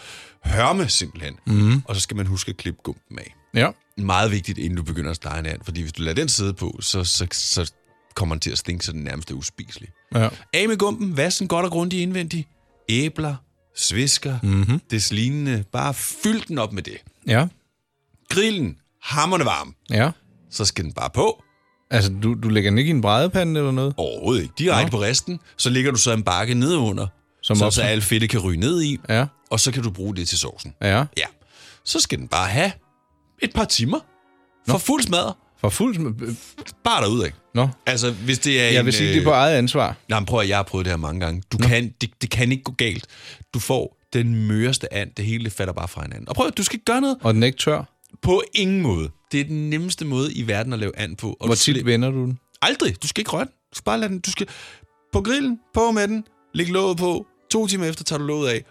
[0.44, 1.34] hørme simpelthen.
[1.46, 1.82] Mhm.
[1.84, 3.34] Og så skal man huske at klippe gumpen af.
[3.54, 3.70] Ja.
[3.98, 6.54] Meget vigtigt, inden du begynder at stege en and, fordi hvis du lader den sidde
[6.54, 7.72] på, så, så, så
[8.14, 9.88] kommer den til at stinke, så den nærmest er uspiselig.
[10.14, 10.28] Ja.
[10.54, 12.48] Af med gumpen, vask den godt og grundigt indvendigt.
[12.88, 13.34] Æbler,
[13.76, 14.80] svisker, Mhm.
[14.90, 15.64] des lignende.
[15.72, 16.96] Bare fyld den op med det.
[17.26, 17.46] Ja.
[18.30, 19.74] Grillen, hammerne varm.
[19.90, 20.10] Ja.
[20.50, 21.42] Så skal den bare på.
[21.90, 23.94] Altså, du, du lægger den ikke i en brædepande eller noget?
[23.96, 24.54] Overhovedet ikke.
[24.58, 25.40] Direkte på resten.
[25.56, 27.06] Så ligger du så en bakke nedunder,
[27.42, 28.98] Som så, så alt fedtet kan ryge ned i.
[29.08, 29.26] Ja.
[29.50, 30.74] Og så kan du bruge det til sovsen.
[30.82, 31.04] Ja.
[31.16, 31.24] Ja.
[31.84, 32.72] Så skal den bare have
[33.42, 33.98] et par timer.
[34.68, 35.34] For fuld smadret.
[35.60, 36.34] For fuld sm-
[36.84, 37.30] Bare derudad.
[37.54, 37.68] Nå.
[37.86, 39.96] Altså, hvis det er Jeg en, vil sige, det er på eget ansvar.
[40.08, 41.42] Nej, men prøv at jeg har prøvet det her mange gange.
[41.52, 43.06] Du kan, det, det kan ikke gå galt.
[43.54, 45.10] Du får den møreste and.
[45.16, 46.28] Det hele falder bare fra hinanden.
[46.28, 47.16] Og prøv at du skal gøre noget.
[47.22, 47.82] Og den er ikke tør?
[48.22, 49.10] På ingen måde.
[49.32, 51.36] Det er den nemmeste måde i verden at lave and på.
[51.40, 52.38] Og Hvor tit vender du den?
[52.62, 53.02] Aldrig.
[53.02, 53.50] Du skal ikke røre den.
[53.50, 54.20] Du skal bare lade den.
[54.20, 54.48] Du skal
[55.12, 56.24] på grillen, på med den,
[56.54, 57.26] læg låget på.
[57.50, 58.64] To timer efter tager du låget af.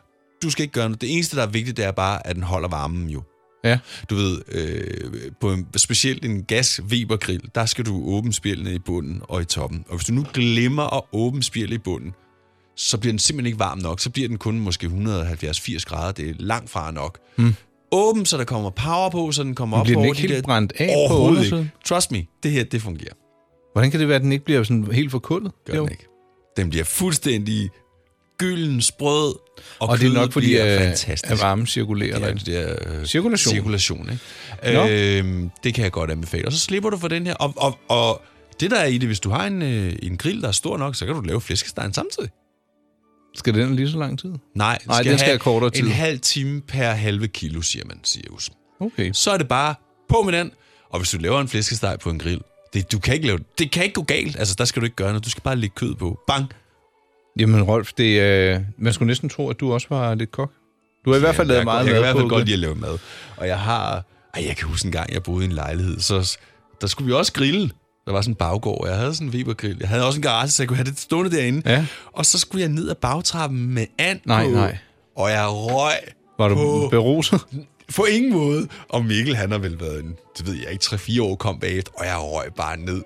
[0.43, 1.01] Du skal ikke gøre noget.
[1.01, 3.23] Det eneste, der er vigtigt, det er bare, at den holder varmen jo.
[3.63, 3.79] Ja.
[4.09, 8.79] Du ved, øh, på en, specielt en gas Weber-grill, der skal du åbne spjældene i
[8.79, 9.85] bunden og i toppen.
[9.89, 12.13] Og hvis du nu glemmer at åbne spjældet i bunden,
[12.77, 13.99] så bliver den simpelthen ikke varm nok.
[13.99, 16.11] Så bliver den kun måske 170-80 grader.
[16.11, 17.19] Det er langt fra nok.
[17.35, 17.55] Hmm.
[17.95, 20.33] Åben, så der kommer power på, så den kommer op bliver den over ikke de
[20.33, 20.47] helt der...
[20.47, 21.71] brændt af på Overhovedet ikke.
[21.85, 23.13] Trust me, det her, det fungerer.
[23.73, 25.51] Hvordan kan det være, at den ikke bliver sådan helt forkullet?
[25.65, 26.05] Gør den ikke.
[26.57, 27.69] Den bliver fuldstændig
[28.37, 29.35] gylden, sprød,
[29.79, 31.31] og, Og, det er nok fordi, at, fantastisk.
[31.31, 32.19] at varmen cirkulerer.
[32.19, 32.45] Det er derinde.
[32.45, 33.51] det der, øh, Cirkulation.
[33.53, 34.77] cirkulation ikke?
[34.77, 34.87] Nå.
[34.89, 36.45] Øhm, det kan jeg godt anbefale.
[36.45, 37.33] Og så slipper du for den her.
[37.33, 38.21] Og, og, og
[38.59, 40.77] det der er i det, hvis du har en, øh, en grill, der er stor
[40.77, 42.29] nok, så kan du lave flæskestegen samtidig.
[43.35, 44.33] Skal den lige så lang tid?
[44.55, 45.83] Nej, Nej, den skal have kortere tid.
[45.83, 48.49] En halv time per halve kilo, siger man, siger Jus.
[48.79, 49.11] Okay.
[49.13, 49.75] Så er det bare
[50.09, 50.51] på med den.
[50.89, 52.41] Og hvis du laver en flæskesteg på en grill,
[52.73, 54.39] det, du kan ikke lave, det kan ikke gå galt.
[54.39, 55.25] Altså, der skal du ikke gøre noget.
[55.25, 56.19] Du skal bare lægge kød på.
[56.27, 56.45] Bang.
[57.39, 60.51] Jamen Rolf, det, øh, man skulle næsten tro, at du også var lidt kok.
[61.05, 62.29] Du har i hvert fald lavet jeg, meget jeg, jeg mad kan i hvert fald
[62.29, 62.97] godt lide at lave mad.
[63.37, 64.03] Og jeg har...
[64.33, 66.37] Ej, jeg kan huske en gang, jeg boede i en lejlighed, så
[66.81, 67.71] der skulle vi også grille.
[68.05, 69.77] Der var sådan en baggård, og jeg havde sådan en Weber-grill.
[69.79, 71.71] Jeg havde også en garage, så jeg kunne have det stående derinde.
[71.71, 71.85] Ja.
[72.13, 74.51] Og så skulle jeg ned ad bagtrappen med and Nej, på.
[74.51, 74.77] nej.
[75.17, 75.93] Og jeg røg
[76.37, 76.87] Var du på...
[76.91, 77.41] beruset?
[77.95, 78.67] På ingen måde.
[78.89, 81.91] Og Mikkel, han har vel været en, det ved jeg ikke, 3-4 år kom bagefter,
[81.97, 83.01] og jeg røg bare ned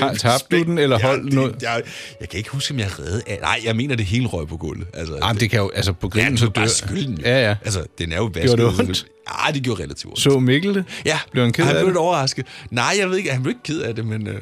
[0.00, 1.62] Ta- tabte du den, eller holdt ja, det, noget?
[1.62, 1.82] Jeg,
[2.20, 3.38] jeg kan ikke huske, om jeg reddede af.
[3.40, 4.86] Nej, jeg mener, det hele røg på gulvet.
[4.94, 7.14] Altså, Jamen, det kan jo, altså på grillen, ja, så dør- skylde den.
[7.18, 7.22] jo.
[7.28, 7.56] Ja, ja.
[7.64, 8.56] Altså, den er jo vasket.
[8.56, 9.06] Gjorde det ondt?
[9.46, 10.20] Ja, det gjorde relativt ondt.
[10.20, 10.84] Så Mikkel det?
[11.04, 11.18] Ja.
[11.32, 11.92] Blev han ked han af blev det?
[11.92, 12.46] lidt overrasket.
[12.70, 14.26] Nej, jeg ved ikke, han blev ikke ked af det, men...
[14.26, 14.40] Øh,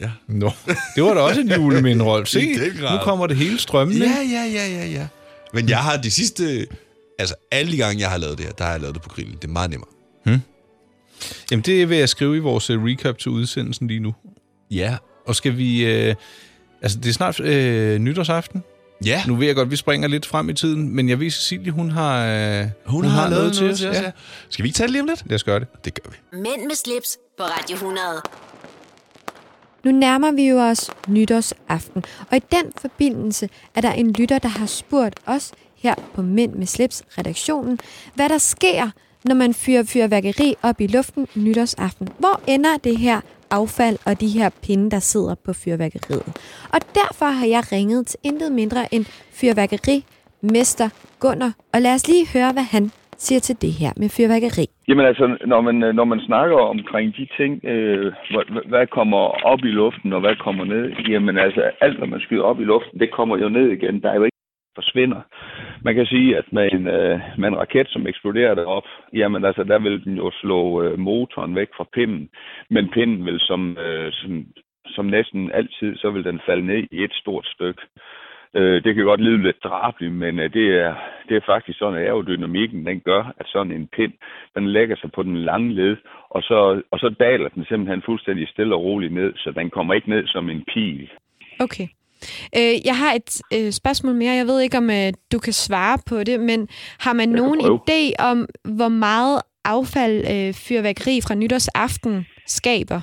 [0.00, 0.10] ja.
[0.28, 0.50] Nå,
[0.96, 2.28] det var da også en juleminde, Rolf.
[2.34, 4.06] Se, nu kommer det hele strømmende.
[4.06, 5.06] Ja, ja, ja, ja, ja.
[5.54, 6.66] Men jeg har de sidste...
[7.18, 9.08] Altså, alle de gange, jeg har lavet det her, der har jeg lavet det på
[9.08, 9.34] grillen.
[9.34, 9.90] Det er meget nemmere.
[11.50, 14.14] Jamen, det vil jeg skrive i vores uh, recap til udsendelsen lige nu.
[14.70, 14.96] Ja.
[15.26, 15.84] Og skal vi...
[15.84, 16.14] Uh,
[16.82, 17.46] altså, det er snart uh,
[17.98, 18.62] nytårsaften.
[19.04, 19.22] Ja.
[19.26, 21.72] Nu ved jeg godt, at vi springer lidt frem i tiden, men jeg ved, Cecilie,
[21.72, 22.24] hun har,
[22.60, 24.10] uh, Hun, hun har, har lavet noget til os, ja.
[24.50, 25.22] Skal vi ikke tage det lige om lidt?
[25.26, 25.68] Lad os gøre det.
[25.84, 26.16] Det gør vi.
[26.38, 28.00] Mænd med slips på Radio 100.
[29.84, 34.48] Nu nærmer vi jo os nytårsaften, og i den forbindelse er der en lytter, der
[34.48, 37.78] har spurgt os her på Mænd med Slips redaktionen,
[38.14, 38.90] hvad der sker,
[39.28, 42.08] når man fyrer fyrværkeri op i luften nytårsaften.
[42.22, 43.18] Hvor ender det her
[43.50, 46.28] affald og de her pinde, der sidder på fyrværkeriet?
[46.74, 49.04] Og derfor har jeg ringet til intet mindre end
[49.40, 50.88] fyrværkerimester
[51.20, 52.84] Gunnar, og lad os lige høre, hvad han
[53.24, 54.66] siger til det her med fyrværkeri.
[54.88, 59.22] Jamen altså, når man, øh, når man snakker omkring de ting, øh, hvad, hvad kommer
[59.52, 62.64] op i luften, og hvad kommer ned, jamen altså, alt, hvad man skyder op i
[62.64, 64.02] luften, det kommer jo ned igen.
[64.02, 64.35] Der er jo ikke
[64.78, 65.20] forsvinder.
[65.86, 69.64] Man kan sige, at med en, øh, med en raket, som eksploderer derop, jamen altså,
[69.64, 72.28] der vil den jo slå øh, motoren væk fra pinden,
[72.70, 74.46] men pinden vil som, øh, som,
[74.86, 77.82] som næsten altid, så vil den falde ned i et stort stykke.
[78.54, 80.94] Øh, det kan godt lyde lidt drabeligt, men øh, det, er,
[81.28, 84.12] det er faktisk sådan, at aerodynamikken den gør, at sådan en pind,
[84.54, 85.96] den lægger sig på den lange led,
[86.30, 89.94] og så, og så daler den simpelthen fuldstændig stille og roligt ned, så den kommer
[89.94, 91.10] ikke ned som en pil.
[91.60, 91.88] Okay.
[92.58, 94.34] Øh, jeg har et øh, spørgsmål mere.
[94.34, 96.68] Jeg ved ikke, om øh, du kan svare på det, men
[97.00, 98.00] har man nogen idé
[98.30, 98.46] om,
[98.76, 103.00] hvor meget affald øh, fyrværkeri fra nytårsaften skaber?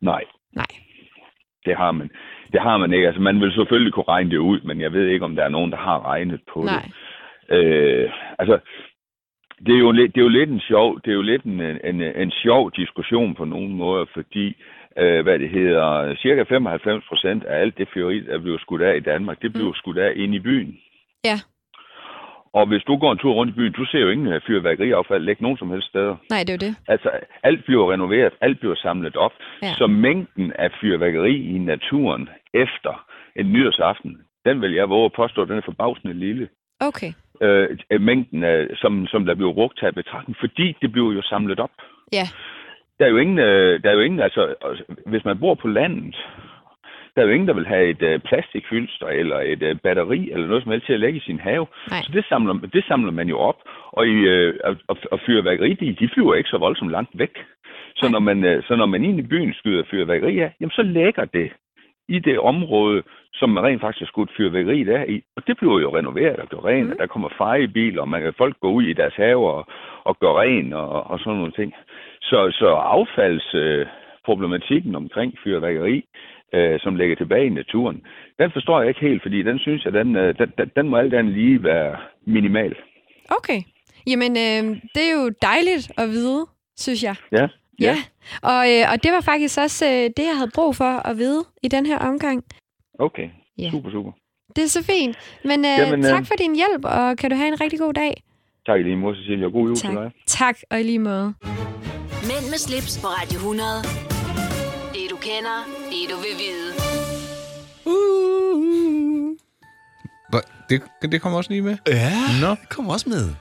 [0.00, 0.24] Nej.
[0.56, 0.72] Nej.
[1.66, 2.10] Det har man.
[2.52, 3.06] Det har man ikke.
[3.06, 5.48] Altså, man vil selvfølgelig kunne regne det ud, men jeg ved ikke, om der er
[5.48, 6.82] nogen, der har regnet på Nej.
[7.48, 7.56] det.
[7.56, 8.58] Øh, altså,
[9.66, 12.02] det er, jo det er jo lidt en sjov, det er jo lidt en, en,
[12.02, 14.54] en sjov diskussion på nogle måder, fordi øh,
[14.98, 19.00] hvad det hedder, cirka 95 procent af alt det fyrværkeri, der bliver skudt af i
[19.00, 20.78] Danmark, det bliver skudt af inde i byen.
[21.24, 21.38] Ja.
[22.52, 25.24] Og hvis du går en tur rundt i byen, du ser jo ingen øh, fyrværkeriaffald
[25.24, 26.16] ligge nogen som helst steder.
[26.30, 26.76] Nej, det er jo det.
[26.88, 27.10] Altså,
[27.42, 29.32] alt bliver renoveret, alt bliver samlet op.
[29.62, 29.72] Ja.
[29.72, 35.44] Så mængden af fyrværkeri i naturen efter en nyårsaften, den vil jeg våge at påstå,
[35.44, 36.48] den er forbavsende lille.
[36.80, 37.12] Okay.
[37.42, 41.60] Øh, mængden, af, som, som der bliver brugt til betragtning, fordi det bliver jo samlet
[41.60, 41.70] op.
[42.12, 42.26] Ja.
[42.98, 45.68] Der er jo ingen, øh, der er jo ingen altså, altså, hvis man bor på
[45.68, 46.16] landet,
[47.14, 50.46] der er jo ingen, der vil have et øh, plastikfylster eller et øh, batteri eller
[50.46, 51.66] noget som helst til at lægge i sin have.
[51.90, 52.02] Nej.
[52.02, 53.60] Så det samler, det samler man jo op.
[53.92, 54.54] Og, i, øh,
[54.88, 57.34] og, og fyrværkeri, de, de flyver ikke så voldsomt langt væk.
[57.96, 60.82] Så når, man, øh, så når man ind i byen skyder fyrværkeri af, jamen så
[60.82, 61.52] lægger det
[62.08, 63.02] i det område,
[63.34, 65.22] som man rent faktisk har skudt fyrværkeri der i.
[65.36, 66.92] Og det bliver jo renoveret og gør rent, mm.
[66.92, 69.66] og der kommer fejebiler, og man kan folk gå ud i deres haver og,
[70.04, 71.74] og gøre ren og, og sådan nogle ting.
[72.20, 76.04] Så, så affaldsproblematikken øh, omkring fyrværkeri,
[76.54, 78.02] øh, som ligger tilbage i naturen,
[78.38, 80.96] den forstår jeg ikke helt, fordi den synes jeg, den, øh, den, den, den må
[80.96, 81.96] alt andet lige være
[82.26, 82.74] minimal.
[83.30, 83.60] Okay.
[84.06, 86.46] Jamen, øh, det er jo dejligt at vide,
[86.76, 87.14] synes jeg.
[87.32, 87.48] Ja.
[87.80, 87.96] Ja.
[88.42, 91.44] Og, øh, og det var faktisk også øh, det, jeg havde brug for at vide
[91.62, 92.44] i den her omgang.
[92.98, 93.28] Okay.
[93.58, 93.70] Ja.
[93.70, 94.12] Super, super.
[94.56, 95.16] Det er så fint.
[95.44, 97.94] Men, øh, Jamen, øh, tak for din hjælp, og kan du have en rigtig god
[97.94, 98.22] dag.
[98.66, 100.10] Tak i lige måde, Cecilia, og god jul til dig.
[100.26, 101.34] Tak, og i lige måde.
[102.30, 103.68] Mænd med slips på Radio 100.
[104.94, 105.56] Det du kender,
[105.90, 106.68] det du vil vide.
[110.30, 111.76] Hvor- Det, det kommer også lige med?
[111.86, 112.50] Ja, Nå.
[112.50, 113.34] det kommer også med.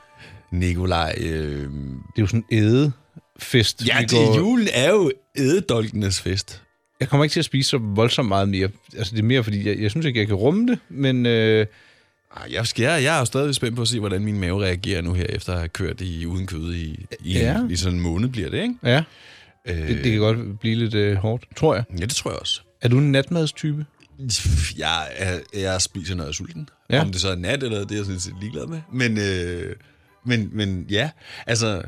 [0.51, 1.63] Nikolaj, øh...
[1.63, 2.93] Det er jo sådan en
[3.41, 3.87] ædefest.
[3.87, 6.61] Ja, vi det, går- julen er jo ædedolkenes fest.
[6.99, 8.69] Jeg kommer ikke til at spise så voldsomt meget mere.
[8.97, 11.25] Altså, det er mere, fordi jeg, jeg synes ikke, jeg kan rumme det, men...
[11.25, 11.65] Øh,
[12.37, 14.63] Ej, Jeg, skal, jeg, jeg er jo stadig spændt på at se, hvordan min mave
[14.63, 17.57] reagerer nu her, efter at have kørt i uden kød i, i, Ja.
[17.69, 18.75] i sådan en måned, bliver det, ikke?
[18.83, 19.03] ja,
[19.67, 21.83] Øh, det, det kan godt blive lidt øh, hårdt, tror jeg.
[21.99, 22.61] Ja, det tror jeg også.
[22.81, 23.85] Er du en natmadstype?
[24.77, 26.69] Jeg, jeg, jeg spiser, når jeg er sulten.
[26.89, 27.01] Ja.
[27.01, 28.79] Om det så er nat, eller det er jeg sådan set ligeglad med.
[28.93, 29.75] Men, øh,
[30.25, 31.09] men, men ja,
[31.47, 31.81] altså...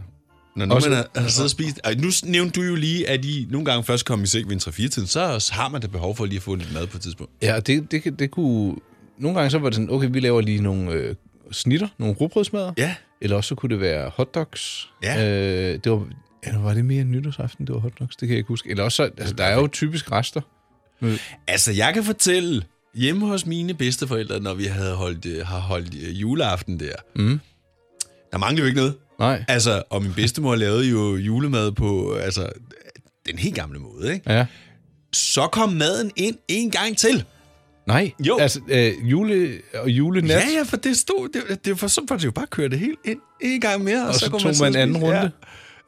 [0.60, 1.80] Når nu Også- man har, har siddet og spist...
[1.98, 4.60] Nu nævnte du jo lige, at I nogle gange først kommer i seng ved en
[4.74, 7.34] 3-4-tiden, så har man da behov for lige at få lidt mad på et tidspunkt.
[7.42, 8.76] Ja, det, det, det kunne...
[9.18, 11.16] Nogle gange så var det sådan, okay, vi laver lige nogle øh,
[11.52, 12.74] snitter, nogle rugbrødsmadder.
[12.78, 12.96] Ja.
[13.22, 14.90] Eller også så kunne det være hotdogs.
[15.04, 15.26] Ja.
[15.74, 16.08] Øh, det var,
[16.44, 18.16] eller var det mere nytårsaften, det var hotdogs?
[18.16, 18.70] Det kan jeg ikke huske.
[18.70, 20.42] Eller også, så, altså, der er jo typisk rester.
[21.48, 22.64] Altså, jeg kan fortælle,
[22.96, 27.40] hjemme hos mine bedsteforældre, når vi havde holdt, øh, har holdt øh, juleaften der, Mm.
[28.32, 28.96] der manglede jo ikke noget.
[29.20, 29.46] Nej.
[29.48, 32.50] Altså, og min bedstemor lavede jo julemad på altså,
[33.28, 34.34] den helt gamle måde, ikke?
[34.34, 34.46] Ja.
[35.14, 37.24] så kom maden ind en gang til.
[37.88, 38.38] Nej, Jo.
[38.38, 40.30] altså øh, jule og julenat.
[40.30, 42.80] Ja, ja, for det stod, det, det var så var det jo bare køre det
[42.80, 44.08] helt ind en gang mere.
[44.08, 45.18] Og så kunne tog sidde man og anden runde.
[45.20, 45.30] Ja.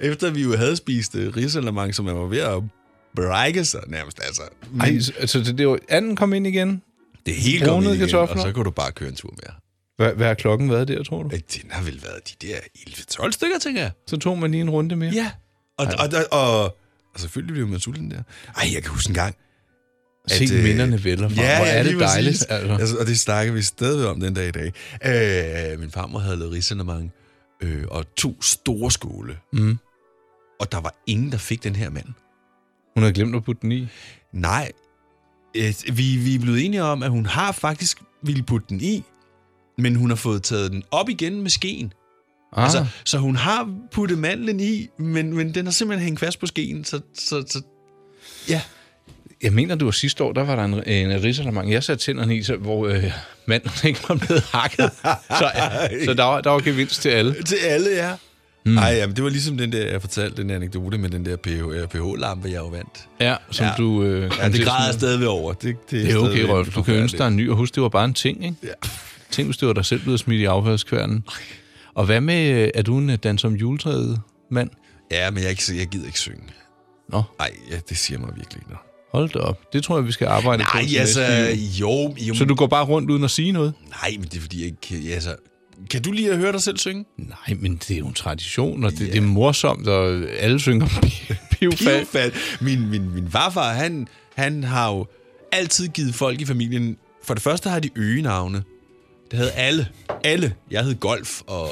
[0.07, 2.63] Efter vi jo havde spist uh, risalamang, som man var ved at
[3.15, 4.19] brække sig nærmest.
[4.25, 4.41] Altså.
[4.79, 6.81] Ej, så- altså det, det var, anden kom ind igen.
[7.25, 8.35] det helt brunede kommet igen, kartofler.
[8.35, 9.53] og så kunne du bare køre en tur mere.
[10.01, 11.29] Hvad, hvad har klokken været der, tror du?
[11.33, 12.55] Øh, Den har vel været de der
[13.27, 13.91] 11-12 stykker, tænker jeg.
[14.07, 15.11] Så tog man lige en runde mere.
[15.13, 15.31] Ja.
[15.77, 16.63] Og, og, og, og,
[17.13, 18.23] og selvfølgelig blev man sulten der.
[18.57, 19.35] Ej, jeg kan huske en gang.
[20.27, 21.37] Se øh, minderne vælter frem.
[21.37, 22.73] Ja, Hvor er det dejligt, altså.
[22.73, 22.97] altså.
[22.97, 24.73] Og det snakker vi stadig om den dag i dag.
[25.73, 27.11] Øh, min farmor havde lavet risalemang
[27.63, 29.37] øh, og to store skåle.
[29.53, 29.77] Mm.
[30.59, 32.07] Og der var ingen, der fik den her mand.
[32.93, 33.87] Hun havde glemt at putte den i.
[34.33, 34.71] Nej.
[35.57, 39.03] Øh, vi, vi er blevet enige om, at hun har faktisk ville putte den i,
[39.81, 41.93] men hun har fået taget den op igen med skeen.
[42.57, 42.63] Ah.
[42.63, 46.45] Altså, så hun har puttet mandlen i, men, men den har simpelthen hængt fast på
[46.45, 46.85] skeen.
[46.85, 47.61] Så, så, så
[48.49, 48.61] ja.
[49.43, 51.71] Jeg mener, det var sidste år, der var der en, en risalamang.
[51.71, 53.03] Jeg satte tænderne i, så, hvor øh,
[53.45, 54.91] manden ikke var blevet hakket.
[55.37, 57.43] Så, ja, så der, var, der var gevinst til alle.
[57.43, 58.11] Til alle, ja.
[58.65, 58.77] Mm.
[58.77, 61.87] Ej, jamen, det var ligesom den der, jeg fortalte den anekdote med den der PH,
[61.97, 63.07] PH-lampe, jeg jo vandt.
[63.19, 63.71] Ja, som Ja.
[63.77, 64.03] du...
[64.03, 65.53] Øh, Ja, det græder jeg stadigvæk over.
[65.53, 66.75] Det, det, Det er okay, Rolf.
[66.75, 68.55] Du kan ønske dig en ny, og husk, det var bare en ting, ikke?
[68.63, 68.69] Ja.
[69.31, 71.23] Tænk, hvis det var dig selv blevet smidt i afhørskværnen.
[71.93, 74.21] Og hvad med, øh, er du en øh, danser om juletræet
[74.51, 74.69] mand?
[75.11, 76.43] Ja, men jeg, ikke, jeg gider ikke synge.
[77.09, 77.23] Nå.
[77.39, 78.81] Nej, ja, det siger mig virkelig ikke noget.
[79.11, 79.73] Hold da op.
[79.73, 81.21] Det tror jeg, vi skal arbejde på Nej, altså,
[81.79, 82.35] jo, jo.
[82.35, 83.73] Så du går bare rundt uden at sige noget?
[83.89, 85.13] Nej, men det er fordi, jeg ikke kan...
[85.13, 85.35] Altså,
[85.89, 87.05] kan du lige at høre dig selv synge?
[87.17, 90.09] Nej, men det er jo en tradition, og det, det er morsomt, og
[90.39, 90.87] alle synger
[91.51, 91.99] pivfald.
[91.99, 92.31] Pivfald.
[92.61, 95.05] Min, min, min farfar, han, han har jo
[95.51, 96.97] altid givet folk i familien...
[97.23, 98.63] For det første har de øgenavne.
[99.31, 99.87] Det havde alle.
[100.23, 100.53] Alle.
[100.71, 101.69] Jeg hed Golf, og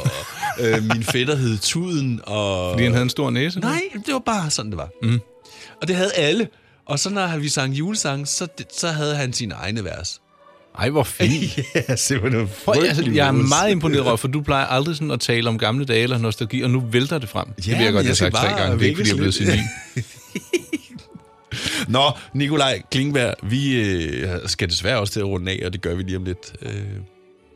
[0.60, 2.72] øh, min fætter hed Tuden, og...
[2.72, 3.60] Fordi han havde en stor næse?
[3.60, 4.90] Nej, det var bare sådan, det var.
[5.04, 5.20] Mm.
[5.82, 6.48] Og det havde alle.
[6.86, 8.48] Og så når vi sang julesang, så,
[8.78, 10.22] så havde han sine egne vers.
[10.80, 11.58] Ej, hvor fint.
[11.76, 14.96] ja, det var noget Prøv, altså, jeg er meget imponeret, Rolf, for du plejer aldrig
[14.96, 17.48] sådan at tale om gamle dage eller nostalgi, og nu vælter det frem.
[17.54, 18.78] det Ja, vil jeg godt jeg have sagt tre gange.
[18.78, 19.60] Det er ikke, fordi jeg er blevet senil.
[21.88, 25.96] Nå, Nikolaj Klingberg, vi øh, skal desværre også til at runde af, og det gør
[25.96, 26.54] vi lige om lidt.
[26.62, 26.72] Øh,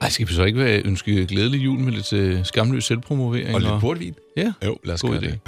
[0.03, 3.55] Ej, skal vi så ikke være, ønske glædelig jul med lidt øh, skamløs selvpromovering?
[3.55, 4.15] og lidt portvin.
[4.37, 5.25] Ja, Jo, lad os god gøre idé.
[5.25, 5.39] det.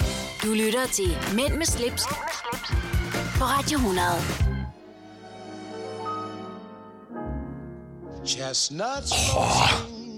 [0.42, 2.02] Du lytter til Mænd med slips,
[3.38, 4.06] på Radio 100.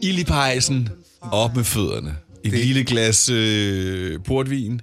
[0.02, 0.88] Ild i pejsen,
[1.20, 2.16] op med fødderne.
[2.44, 2.66] Et det...
[2.66, 4.80] lille glas øh, portvin.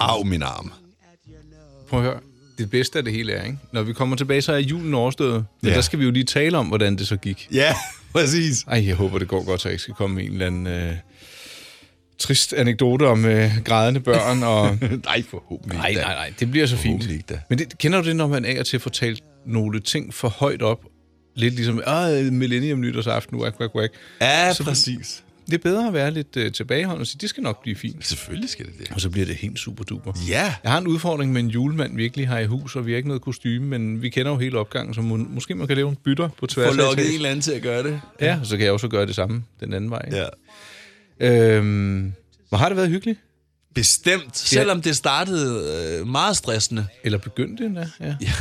[0.00, 0.72] Af min arm.
[1.88, 2.20] Prøv at høre.
[2.60, 3.58] Det bedste af det hele er, ikke?
[3.72, 5.44] Når vi kommer tilbage, så er julen overstået.
[5.62, 5.76] Men Ja.
[5.76, 7.48] der skal vi jo lige tale om, hvordan det så gik.
[7.52, 7.74] Ja,
[8.14, 8.62] præcis.
[8.68, 10.66] Ej, jeg håber, det går godt, så jeg ikke skal komme med en eller anden
[10.66, 10.92] øh,
[12.18, 14.42] trist anekdote om øh, grædende børn.
[14.42, 14.78] Og...
[15.04, 17.10] nej, forhåbentlig nej, ikke nej, nej, det bliver så fint.
[17.10, 17.40] Ikke da.
[17.50, 20.28] Men det, kender du det, når man af og til får talt nogle ting for
[20.28, 20.80] højt op?
[21.36, 23.90] Lidt ligesom, ah, millennium nytårsaften, wak, wak, wak.
[24.20, 25.22] Ja, Så- præcis.
[25.50, 28.06] Det er bedre at være lidt øh, tilbageholdende og sige, det skal nok blive fint.
[28.06, 28.90] Selvfølgelig skal det det.
[28.94, 30.12] Og så bliver det helt super duper.
[30.28, 30.54] Ja.
[30.62, 32.92] Jeg har en udfordring med en julemand, vi ikke lige har i hus, og vi
[32.92, 35.76] har ikke noget kostume, men vi kender jo hele opgangen, så må, måske man kan
[35.76, 38.00] lave en bytter på tværs Få lukket en eller anden til at gøre det.
[38.20, 40.08] Ja, og så kan jeg også gøre det samme den anden vej.
[40.12, 40.26] Ja.
[41.20, 41.64] Øhm,
[42.50, 43.18] men har det været hyggeligt?
[43.74, 46.86] Bestemt, selvom det startede øh, meget stressende.
[47.04, 48.14] Eller begyndte endda, ja.
[48.20, 48.32] ja.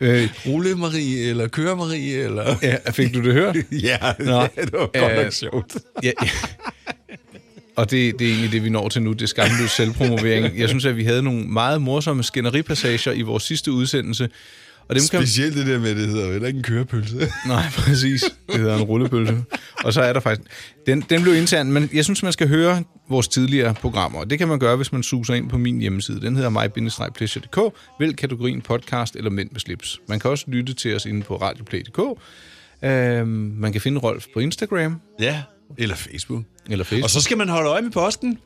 [0.00, 2.56] Øh, Rulle Marie, eller Køre Marie, eller...
[2.62, 3.56] Ja, fik du det hørt?
[3.72, 4.42] ja, Nå.
[4.42, 5.76] det var godt Øh, nok sjovt.
[6.02, 6.28] Ja, ja.
[7.76, 10.58] Og det, det er egentlig det, vi når til nu, det skamløse selvpromovering.
[10.58, 14.28] Jeg synes, at vi havde nogle meget morsomme skænderipassager i vores sidste udsendelse.
[14.88, 15.20] Og dem kan...
[15.20, 17.16] Specielt det der med, det hedder jo heller ikke en kørepølse.
[17.46, 18.24] Nej, præcis.
[18.46, 19.44] Det hedder en rullepølse.
[19.84, 20.50] Og så er der faktisk...
[20.86, 24.24] Den, den blev intern, men jeg synes, man skal høre vores tidligere programmer.
[24.24, 26.20] Det kan man gøre, hvis man suser ind på min hjemmeside.
[26.20, 27.74] Den hedder mig-pleasure.dk.
[28.00, 30.00] Vælg kategorien podcast eller mænd med slips.
[30.08, 32.20] Man kan også lytte til os inde på radioplay.dk.
[32.82, 33.28] Øhm,
[33.58, 35.00] man kan finde Rolf på Instagram.
[35.20, 35.42] Ja,
[35.78, 36.44] eller Facebook.
[36.70, 37.04] Eller Facebook.
[37.04, 38.38] Og så skal man holde øje med posten.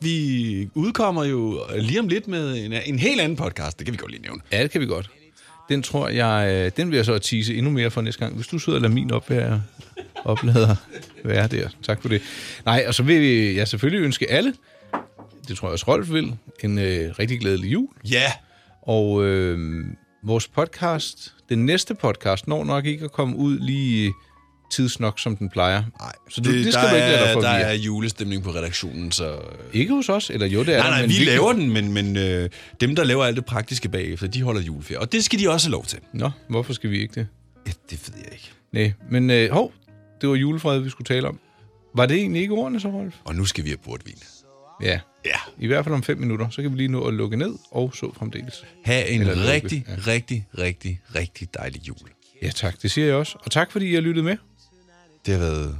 [0.00, 3.78] Vi udkommer jo lige om lidt med en, en helt anden podcast.
[3.78, 4.40] Det kan vi godt lige nævne.
[4.52, 5.10] Ja, det kan vi godt.
[5.68, 8.34] Den tror jeg, øh, den vil jeg så tease endnu mere for næste gang.
[8.34, 9.62] Hvis du sidder og lader min opvære,
[10.24, 10.76] oplader
[11.24, 11.68] være der.
[11.82, 12.22] Tak for det.
[12.64, 14.54] Nej, og så vil vi- jeg selvfølgelig ønske alle,
[15.48, 17.88] det tror jeg også Rolf vil, en øh, rigtig glædelig jul.
[18.10, 18.32] Ja.
[18.82, 19.84] Og øh,
[20.24, 24.12] vores podcast, den næste podcast, når nok ikke at komme ud lige
[24.70, 25.82] tidsnok, som den plejer.
[26.00, 28.42] Nej, så du, det, det skal der du ikke lade dig er, Der er julestemning
[28.42, 29.38] på redaktionen, så...
[29.72, 31.70] Ikke hos os, eller jo, det er nej, der, nej, men vi kan- laver den,
[31.72, 32.50] men, men øh,
[32.80, 35.00] dem, der laver alt det praktiske bagefter, de holder juleferie.
[35.00, 35.98] Og det skal de også have lov til.
[36.12, 37.28] Nå, hvorfor skal vi ikke det?
[37.66, 38.50] Ja, det ved jeg ikke.
[38.72, 39.72] Nej, men øh, hov,
[40.20, 41.38] det var julefred, vi skulle tale om.
[41.94, 43.14] Var det egentlig ikke ordene så, Rolf?
[43.24, 44.18] Og nu skal vi have portvin.
[44.82, 45.00] Ja.
[45.26, 45.36] Ja.
[45.58, 47.92] I hvert fald om fem minutter, så kan vi lige nå at lukke ned og
[47.94, 48.64] så fremdeles.
[48.84, 49.94] Ha' en Eller lukke, rigtig, ja.
[50.12, 51.96] rigtig, rigtig, rigtig dejlig jul.
[52.42, 53.38] Ja tak, det siger jeg også.
[53.44, 54.36] Og tak fordi I har lyttet med.
[55.26, 55.78] Det har været...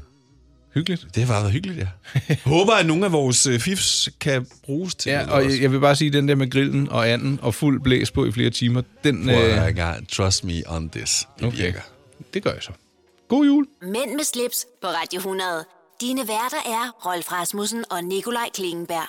[0.74, 1.07] Hyggeligt.
[1.14, 1.86] Det har været hyggeligt, ja.
[2.44, 5.49] Håber, at nogle af vores øh, fifs kan bruges til Ja, noget og også.
[5.51, 8.24] jeg, jeg vil bare sige, den der med grillen og anden og fuld blæs på
[8.26, 9.24] i flere timer, den...
[9.24, 10.09] Prøv øh, engang.
[10.09, 11.28] Trust me on this.
[11.38, 11.57] Det Okay.
[11.57, 11.80] virker.
[12.34, 12.70] Det gør jeg så.
[13.28, 13.66] God jul.
[13.82, 15.64] Mænd med slips på Radio 100.
[16.01, 19.09] Dine værter er Rolf Rasmussen og Nikolaj Klingenberg.